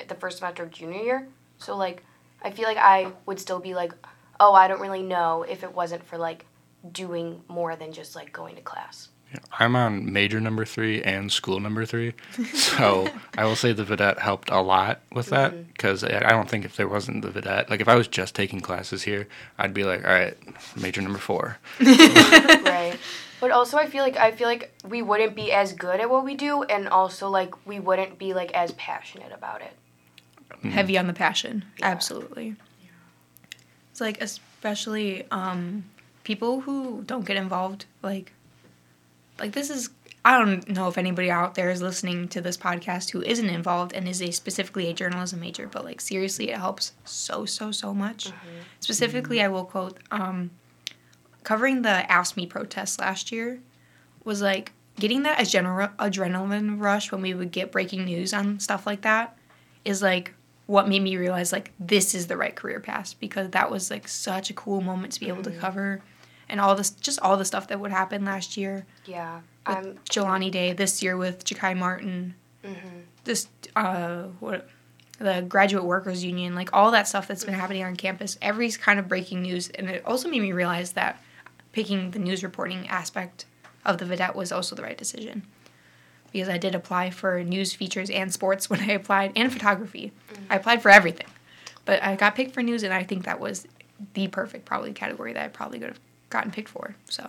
at 0.00 0.08
the 0.08 0.14
first 0.14 0.38
semester 0.38 0.62
of 0.64 0.70
junior 0.70 1.02
year. 1.02 1.28
So 1.58 1.76
like 1.76 2.02
I 2.42 2.50
feel 2.50 2.64
like 2.64 2.78
I 2.78 3.12
would 3.26 3.38
still 3.38 3.60
be 3.60 3.74
like, 3.74 3.92
oh, 4.40 4.54
I 4.54 4.66
don't 4.66 4.80
really 4.80 5.02
know 5.02 5.44
if 5.48 5.62
it 5.62 5.72
wasn't 5.74 6.04
for 6.04 6.16
like 6.16 6.46
doing 6.90 7.42
more 7.46 7.76
than 7.76 7.92
just 7.92 8.16
like 8.16 8.32
going 8.32 8.56
to 8.56 8.62
class. 8.62 9.10
I'm 9.58 9.76
on 9.76 10.12
major 10.12 10.40
number 10.40 10.64
three 10.64 11.02
and 11.02 11.30
school 11.30 11.60
number 11.60 11.84
three, 11.84 12.14
so 12.54 13.08
I 13.36 13.44
will 13.44 13.56
say 13.56 13.72
the 13.72 13.84
vidette 13.84 14.18
helped 14.18 14.50
a 14.50 14.60
lot 14.60 15.00
with 15.12 15.26
that 15.26 15.68
because 15.68 16.02
I 16.02 16.18
I 16.18 16.30
don't 16.30 16.48
think 16.48 16.64
if 16.64 16.76
there 16.76 16.88
wasn't 16.88 17.22
the 17.22 17.30
vidette, 17.30 17.70
like 17.70 17.80
if 17.80 17.88
I 17.88 17.94
was 17.94 18.08
just 18.08 18.34
taking 18.34 18.60
classes 18.60 19.02
here, 19.02 19.28
I'd 19.58 19.74
be 19.74 19.84
like, 19.84 20.04
all 20.04 20.12
right, 20.12 20.36
major 20.76 21.00
number 21.00 21.18
four. 21.18 21.58
right. 21.80 22.96
But 23.40 23.50
also 23.52 23.78
I 23.78 23.86
feel 23.86 24.02
like 24.02 24.16
I 24.16 24.32
feel 24.32 24.48
like 24.48 24.72
we 24.86 25.02
wouldn't 25.02 25.34
be 25.34 25.52
as 25.52 25.72
good 25.72 26.00
at 26.00 26.10
what 26.10 26.24
we 26.24 26.34
do 26.34 26.62
and 26.64 26.88
also 26.88 27.28
like 27.28 27.66
we 27.66 27.78
wouldn't 27.80 28.18
be 28.18 28.34
like 28.34 28.52
as 28.52 28.72
passionate 28.72 29.32
about 29.32 29.62
it. 29.62 29.74
heavy 30.70 30.98
on 30.98 31.06
the 31.06 31.14
passion. 31.14 31.64
Yeah. 31.78 31.86
Absolutely. 31.86 32.56
It's 33.90 34.00
like 34.00 34.20
especially 34.20 35.26
um, 35.30 35.84
people 36.24 36.60
who 36.60 37.02
don't 37.06 37.24
get 37.24 37.36
involved. 37.36 37.86
Like, 38.02 38.32
like 39.40 39.52
this 39.52 39.70
is. 39.70 39.90
I 40.22 40.36
don't 40.36 40.68
know 40.68 40.86
if 40.86 40.98
anybody 40.98 41.30
out 41.30 41.54
there 41.54 41.70
is 41.70 41.80
listening 41.80 42.28
to 42.28 42.42
this 42.42 42.58
podcast 42.58 43.10
who 43.10 43.22
isn't 43.22 43.48
involved 43.48 43.94
and 43.94 44.06
is 44.06 44.20
a 44.20 44.30
specifically 44.32 44.88
a 44.88 44.92
journalism 44.92 45.40
major, 45.40 45.66
but 45.66 45.82
like 45.82 45.98
seriously, 46.02 46.50
it 46.50 46.58
helps 46.58 46.92
so 47.06 47.46
so 47.46 47.72
so 47.72 47.94
much. 47.94 48.26
Specifically, 48.80 49.40
I 49.40 49.48
will 49.48 49.64
quote 49.64 49.98
um, 50.10 50.50
covering 51.42 51.82
the 51.82 52.10
Ask 52.12 52.36
Me 52.36 52.46
protest 52.46 53.00
last 53.00 53.32
year 53.32 53.60
was 54.24 54.42
like 54.42 54.72
getting 54.96 55.22
that 55.22 55.38
adrenal- 55.38 55.94
adrenaline 55.98 56.78
rush 56.80 57.10
when 57.10 57.22
we 57.22 57.32
would 57.32 57.50
get 57.50 57.72
breaking 57.72 58.04
news 58.04 58.34
on 58.34 58.60
stuff 58.60 58.86
like 58.86 59.00
that 59.02 59.36
is 59.84 60.02
like 60.02 60.34
what 60.66 60.88
made 60.88 61.02
me 61.02 61.16
realize 61.16 61.52
like 61.52 61.72
this 61.80 62.14
is 62.14 62.26
the 62.26 62.36
right 62.36 62.54
career 62.54 62.78
path 62.78 63.14
because 63.18 63.50
that 63.50 63.70
was 63.70 63.90
like 63.90 64.06
such 64.06 64.50
a 64.50 64.52
cool 64.52 64.80
moment 64.80 65.12
to 65.14 65.20
be 65.20 65.28
able 65.28 65.42
to 65.42 65.50
cover 65.50 66.02
and 66.50 66.60
all 66.60 66.74
this 66.74 66.90
just 66.90 67.20
all 67.20 67.36
the 67.36 67.44
stuff 67.44 67.68
that 67.68 67.80
would 67.80 67.90
happen 67.90 68.24
last 68.24 68.56
year. 68.56 68.84
Yeah. 69.06 69.40
With 69.66 70.04
Jelani 70.06 70.50
Day 70.50 70.72
this 70.72 71.02
year 71.02 71.16
with 71.16 71.44
Jakai 71.44 71.76
Martin. 71.76 72.34
mhm. 72.64 73.02
This 73.24 73.48
uh 73.76 74.24
what 74.40 74.68
the 75.18 75.42
graduate 75.46 75.84
workers 75.84 76.24
union, 76.24 76.54
like 76.54 76.70
all 76.72 76.90
that 76.92 77.06
stuff 77.06 77.28
that's 77.28 77.44
been 77.44 77.54
happening 77.54 77.84
on 77.84 77.94
campus. 77.94 78.38
Every 78.40 78.70
kind 78.72 78.98
of 78.98 79.06
breaking 79.06 79.42
news, 79.42 79.68
and 79.68 79.88
it 79.88 80.04
also 80.06 80.28
made 80.28 80.40
me 80.40 80.52
realize 80.52 80.92
that 80.92 81.22
picking 81.72 82.10
the 82.10 82.18
news 82.18 82.42
reporting 82.42 82.88
aspect 82.88 83.44
of 83.84 83.98
the 83.98 84.04
vidette 84.04 84.34
was 84.34 84.50
also 84.50 84.74
the 84.74 84.82
right 84.82 84.96
decision 84.98 85.42
because 86.32 86.48
I 86.48 86.58
did 86.58 86.74
apply 86.74 87.10
for 87.10 87.42
news 87.44 87.72
features 87.74 88.08
and 88.10 88.32
sports 88.32 88.70
when 88.70 88.80
I 88.80 88.92
applied 88.92 89.32
and 89.36 89.52
photography. 89.52 90.12
I 90.48 90.56
applied 90.56 90.82
for 90.82 90.90
everything, 90.90 91.26
but 91.84 92.02
I 92.02 92.16
got 92.16 92.34
picked 92.34 92.54
for 92.54 92.62
news, 92.62 92.82
and 92.82 92.92
I 92.94 93.02
think 93.04 93.24
that 93.26 93.40
was 93.40 93.66
the 94.14 94.28
perfect 94.28 94.64
probably 94.64 94.92
category 94.92 95.34
that 95.34 95.44
I 95.44 95.48
probably 95.48 95.78
could 95.80 95.88
have 95.88 96.00
gotten 96.30 96.50
picked 96.50 96.68
for. 96.68 96.94
So 97.08 97.28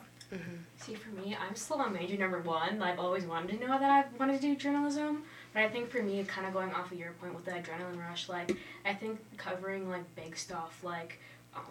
See, 0.78 0.96
for 0.96 1.10
me, 1.10 1.38
I'm 1.40 1.56
still 1.56 1.82
on 1.82 1.94
major 1.94 2.18
number 2.18 2.40
one. 2.40 2.82
I've 2.82 3.00
always 3.00 3.26
wanted 3.26 3.60
to 3.60 3.68
know 3.68 3.78
that 3.78 3.92
I 3.92 4.06
wanted 4.18 4.36
to 4.36 4.42
do 4.42 4.56
journalism. 4.56 5.24
But 5.54 5.64
I 5.64 5.70
think 5.70 5.90
for 5.90 6.02
me, 6.02 6.24
kind 6.24 6.48
of 6.48 6.54
going 6.54 6.72
off 6.72 6.92
of 6.92 6.98
your 6.98 7.12
point 7.14 7.36
with 7.36 7.44
the 7.44 7.52
adrenaline 7.52 8.00
rush, 8.00 8.30
like, 8.30 8.56
I 8.86 8.94
think 8.94 9.20
covering, 9.38 9.90
like, 9.90 10.16
big 10.16 10.38
stuff, 10.38 10.80
like, 10.84 11.20
um, 11.54 11.64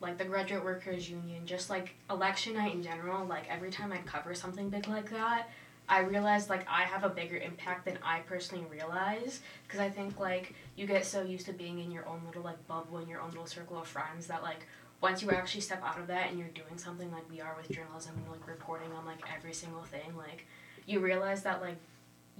like 0.00 0.18
the 0.18 0.24
graduate 0.24 0.64
workers 0.64 1.10
union, 1.10 1.46
just 1.46 1.70
like 1.70 1.94
election 2.10 2.54
night 2.54 2.74
in 2.74 2.82
general, 2.82 3.24
like 3.26 3.44
every 3.48 3.70
time 3.70 3.92
I 3.92 3.98
cover 3.98 4.34
something 4.34 4.68
big 4.68 4.88
like 4.88 5.10
that, 5.10 5.48
I 5.88 6.00
realize 6.00 6.50
like 6.50 6.66
I 6.68 6.82
have 6.82 7.04
a 7.04 7.08
bigger 7.08 7.38
impact 7.38 7.86
than 7.86 7.98
I 8.02 8.20
personally 8.20 8.66
realize 8.70 9.40
because 9.66 9.80
I 9.80 9.88
think 9.88 10.20
like 10.20 10.54
you 10.76 10.86
get 10.86 11.06
so 11.06 11.22
used 11.22 11.46
to 11.46 11.52
being 11.52 11.78
in 11.78 11.90
your 11.90 12.06
own 12.06 12.20
little 12.26 12.42
like 12.42 12.64
bubble 12.66 12.98
in 12.98 13.08
your 13.08 13.20
own 13.20 13.30
little 13.30 13.46
circle 13.46 13.78
of 13.78 13.86
friends 13.86 14.26
that 14.26 14.42
like 14.42 14.66
once 15.00 15.22
you 15.22 15.30
actually 15.30 15.60
step 15.60 15.82
out 15.84 15.98
of 15.98 16.06
that 16.06 16.30
and 16.30 16.38
you're 16.38 16.48
doing 16.48 16.76
something 16.76 17.10
like 17.12 17.28
we 17.30 17.40
are 17.40 17.54
with 17.56 17.70
journalism 17.70 18.14
and 18.16 18.30
like 18.30 18.46
reporting 18.48 18.90
on 18.92 19.04
like 19.04 19.20
every 19.36 19.52
single 19.52 19.82
thing 19.82 20.16
like 20.16 20.46
you 20.86 21.00
realize 21.00 21.42
that 21.42 21.60
like 21.60 21.76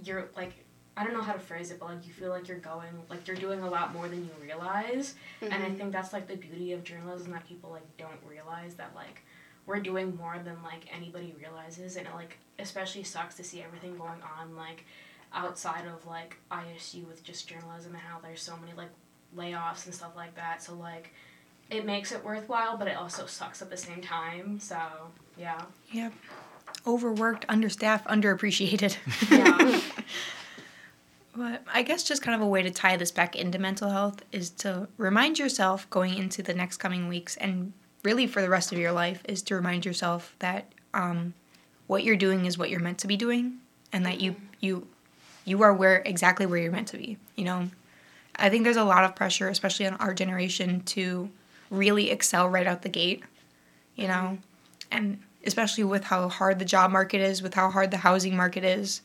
you're 0.03 0.29
like 0.35 0.53
I 0.97 1.03
don't 1.03 1.13
know 1.13 1.21
how 1.21 1.33
to 1.33 1.39
phrase 1.39 1.69
it 1.69 1.79
but 1.79 1.89
like 1.89 2.07
you 2.07 2.13
feel 2.13 2.31
like 2.31 2.47
you're 2.47 2.57
going 2.57 2.89
like 3.07 3.27
you're 3.27 3.37
doing 3.37 3.61
a 3.61 3.69
lot 3.69 3.93
more 3.93 4.07
than 4.07 4.23
you 4.23 4.31
realize. 4.41 5.13
And 5.41 5.53
I 5.53 5.57
mm-hmm. 5.57 5.75
think 5.75 5.91
that's 5.91 6.11
like 6.11 6.27
the 6.27 6.35
beauty 6.35 6.73
of 6.73 6.83
journalism 6.83 7.31
that 7.33 7.47
people 7.47 7.69
like 7.69 7.85
don't 7.97 8.19
realize 8.27 8.73
that 8.75 8.93
like 8.95 9.21
we're 9.67 9.79
doing 9.79 10.15
more 10.15 10.39
than 10.43 10.57
like 10.63 10.87
anybody 10.91 11.35
realizes. 11.39 11.97
And 11.97 12.07
it 12.07 12.15
like 12.15 12.39
especially 12.57 13.03
sucks 13.03 13.35
to 13.35 13.43
see 13.43 13.61
everything 13.61 13.95
going 13.95 14.21
on 14.39 14.55
like 14.55 14.85
outside 15.33 15.85
of 15.85 16.07
like 16.07 16.37
ISU 16.51 17.07
with 17.07 17.23
just 17.23 17.47
journalism 17.47 17.93
and 17.93 18.01
how 18.01 18.19
there's 18.19 18.41
so 18.41 18.57
many 18.57 18.73
like 18.75 18.89
layoffs 19.37 19.85
and 19.85 19.93
stuff 19.93 20.15
like 20.15 20.35
that. 20.35 20.63
So 20.63 20.73
like 20.73 21.13
it 21.69 21.85
makes 21.85 22.11
it 22.11 22.23
worthwhile 22.23 22.77
but 22.77 22.87
it 22.87 22.95
also 22.97 23.25
sucks 23.25 23.61
at 23.61 23.69
the 23.69 23.77
same 23.77 24.01
time 24.01 24.59
so 24.59 24.77
yeah 25.37 25.61
Yep. 25.91 26.13
Overworked, 26.85 27.45
understaffed, 27.49 28.07
underappreciated. 28.07 28.97
yeah 29.31 29.81
but 31.35 31.63
I 31.73 31.81
guess 31.83 32.03
just 32.03 32.21
kind 32.21 32.35
of 32.35 32.41
a 32.41 32.49
way 32.49 32.61
to 32.63 32.71
tie 32.71 32.97
this 32.97 33.11
back 33.11 33.35
into 33.35 33.59
mental 33.59 33.89
health 33.89 34.23
is 34.31 34.49
to 34.51 34.87
remind 34.97 35.37
yourself 35.37 35.89
going 35.89 36.15
into 36.15 36.41
the 36.41 36.53
next 36.53 36.77
coming 36.77 37.07
weeks 37.07 37.35
and 37.37 37.73
really 38.03 38.25
for 38.27 38.41
the 38.41 38.49
rest 38.49 38.71
of 38.71 38.77
your 38.79 38.91
life 38.91 39.21
is 39.27 39.41
to 39.43 39.55
remind 39.55 39.85
yourself 39.85 40.35
that 40.39 40.71
um, 40.93 41.33
what 41.87 42.03
you're 42.03 42.15
doing 42.15 42.45
is 42.45 42.57
what 42.57 42.69
you're 42.69 42.79
meant 42.79 42.97
to 42.99 43.07
be 43.07 43.17
doing 43.17 43.57
and 43.93 44.05
that 44.05 44.19
you 44.21 44.35
you 44.59 44.87
you 45.45 45.61
are 45.63 45.73
where 45.73 46.01
exactly 46.05 46.45
where 46.45 46.59
you're 46.59 46.71
meant 46.71 46.87
to 46.89 46.97
be. 46.97 47.17
You 47.35 47.45
know, 47.45 47.69
I 48.35 48.49
think 48.49 48.63
there's 48.63 48.75
a 48.77 48.83
lot 48.83 49.03
of 49.05 49.15
pressure, 49.15 49.47
especially 49.47 49.87
on 49.87 49.93
our 49.95 50.13
generation, 50.13 50.81
to 50.85 51.29
really 51.69 52.09
excel 52.09 52.47
right 52.49 52.67
out 52.67 52.81
the 52.81 52.89
gate. 52.89 53.23
You 53.95 54.07
know, 54.07 54.37
and 54.91 55.19
especially 55.45 55.83
with 55.83 56.03
how 56.03 56.29
hard 56.29 56.59
the 56.59 56.65
job 56.65 56.91
market 56.91 57.21
is, 57.21 57.41
with 57.41 57.53
how 57.53 57.71
hard 57.71 57.89
the 57.89 57.97
housing 57.97 58.35
market 58.35 58.63
is, 58.63 59.01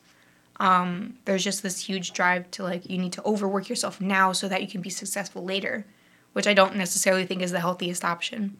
um, 0.59 1.15
there's 1.25 1.43
just 1.43 1.63
this 1.63 1.79
huge 1.85 2.13
drive 2.13 2.49
to 2.51 2.63
like 2.63 2.89
you 2.89 2.97
need 2.97 3.13
to 3.13 3.23
overwork 3.23 3.69
yourself 3.69 3.99
now 3.99 4.31
so 4.33 4.47
that 4.47 4.61
you 4.61 4.67
can 4.67 4.81
be 4.81 4.89
successful 4.89 5.43
later, 5.43 5.85
which 6.33 6.47
I 6.47 6.53
don't 6.53 6.75
necessarily 6.75 7.25
think 7.25 7.41
is 7.41 7.51
the 7.51 7.59
healthiest 7.59 8.05
option. 8.05 8.57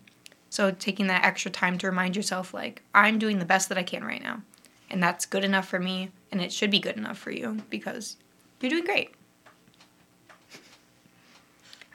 So 0.50 0.72
taking 0.72 1.08
that 1.08 1.24
extra 1.24 1.52
time 1.52 1.78
to 1.80 1.88
remind 1.88 2.16
yourself 2.16 2.54
like 2.54 2.82
I'm 2.96 3.20
doing 3.20 3.40
the 3.40 3.46
best 3.46 3.70
that 3.70 3.78
I 3.78 3.84
can 3.84 4.04
right 4.04 4.22
now, 4.22 4.42
and 4.90 5.04
that's 5.04 5.26
good 5.26 5.44
enough 5.44 5.68
for 5.68 5.80
me, 5.80 6.10
and 6.32 6.42
it 6.42 6.52
should 6.52 6.72
be 6.72 6.80
good 6.80 6.98
enough 6.98 7.18
for 7.18 7.32
you 7.32 7.60
because 7.70 8.18
you're 8.60 8.70
doing 8.70 8.86
great. 8.86 9.12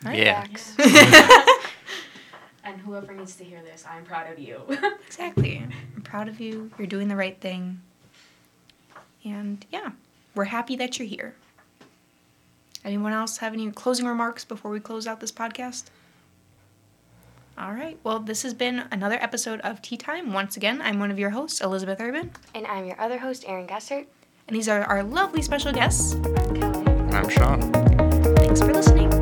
Right? 0.04 0.18
Yeah. 0.18 0.46
and 2.78 2.86
whoever 2.86 3.12
needs 3.12 3.34
to 3.34 3.42
hear 3.44 3.60
this 3.62 3.84
i'm 3.90 4.04
proud 4.04 4.30
of 4.30 4.38
you 4.38 4.60
Exactly. 5.06 5.64
I'm 5.96 6.02
proud 6.02 6.28
of 6.28 6.38
you. 6.38 6.70
You're 6.78 6.86
doing 6.86 7.08
the 7.08 7.16
right 7.16 7.38
thing. 7.40 7.80
And 9.24 9.64
yeah, 9.72 9.90
we're 10.34 10.44
happy 10.44 10.76
that 10.76 10.98
you're 10.98 11.08
here. 11.08 11.34
Anyone 12.84 13.12
else 13.12 13.38
have 13.38 13.52
any 13.54 13.70
closing 13.72 14.06
remarks 14.06 14.44
before 14.44 14.70
we 14.70 14.80
close 14.80 15.06
out 15.06 15.18
this 15.18 15.32
podcast? 15.32 15.84
All 17.56 17.72
right. 17.72 17.98
Well, 18.04 18.20
this 18.20 18.42
has 18.42 18.52
been 18.54 18.84
another 18.92 19.16
episode 19.20 19.60
of 19.62 19.80
Tea 19.82 19.96
Time. 19.96 20.32
Once 20.32 20.56
again, 20.58 20.80
I'm 20.82 21.00
one 21.00 21.10
of 21.10 21.18
your 21.18 21.30
hosts, 21.30 21.60
Elizabeth 21.62 22.00
Urban, 22.00 22.30
And 22.54 22.66
I'm 22.66 22.84
your 22.84 23.00
other 23.00 23.18
host, 23.18 23.44
Erin 23.48 23.66
Gessert. 23.66 24.06
and 24.46 24.54
these 24.56 24.68
are 24.68 24.82
our 24.84 25.02
lovely 25.02 25.42
special 25.42 25.72
guests. 25.72 26.14
I'm 26.14 27.28
Sean. 27.30 27.72
Thanks 28.36 28.60
for 28.60 28.72
listening. 28.72 29.17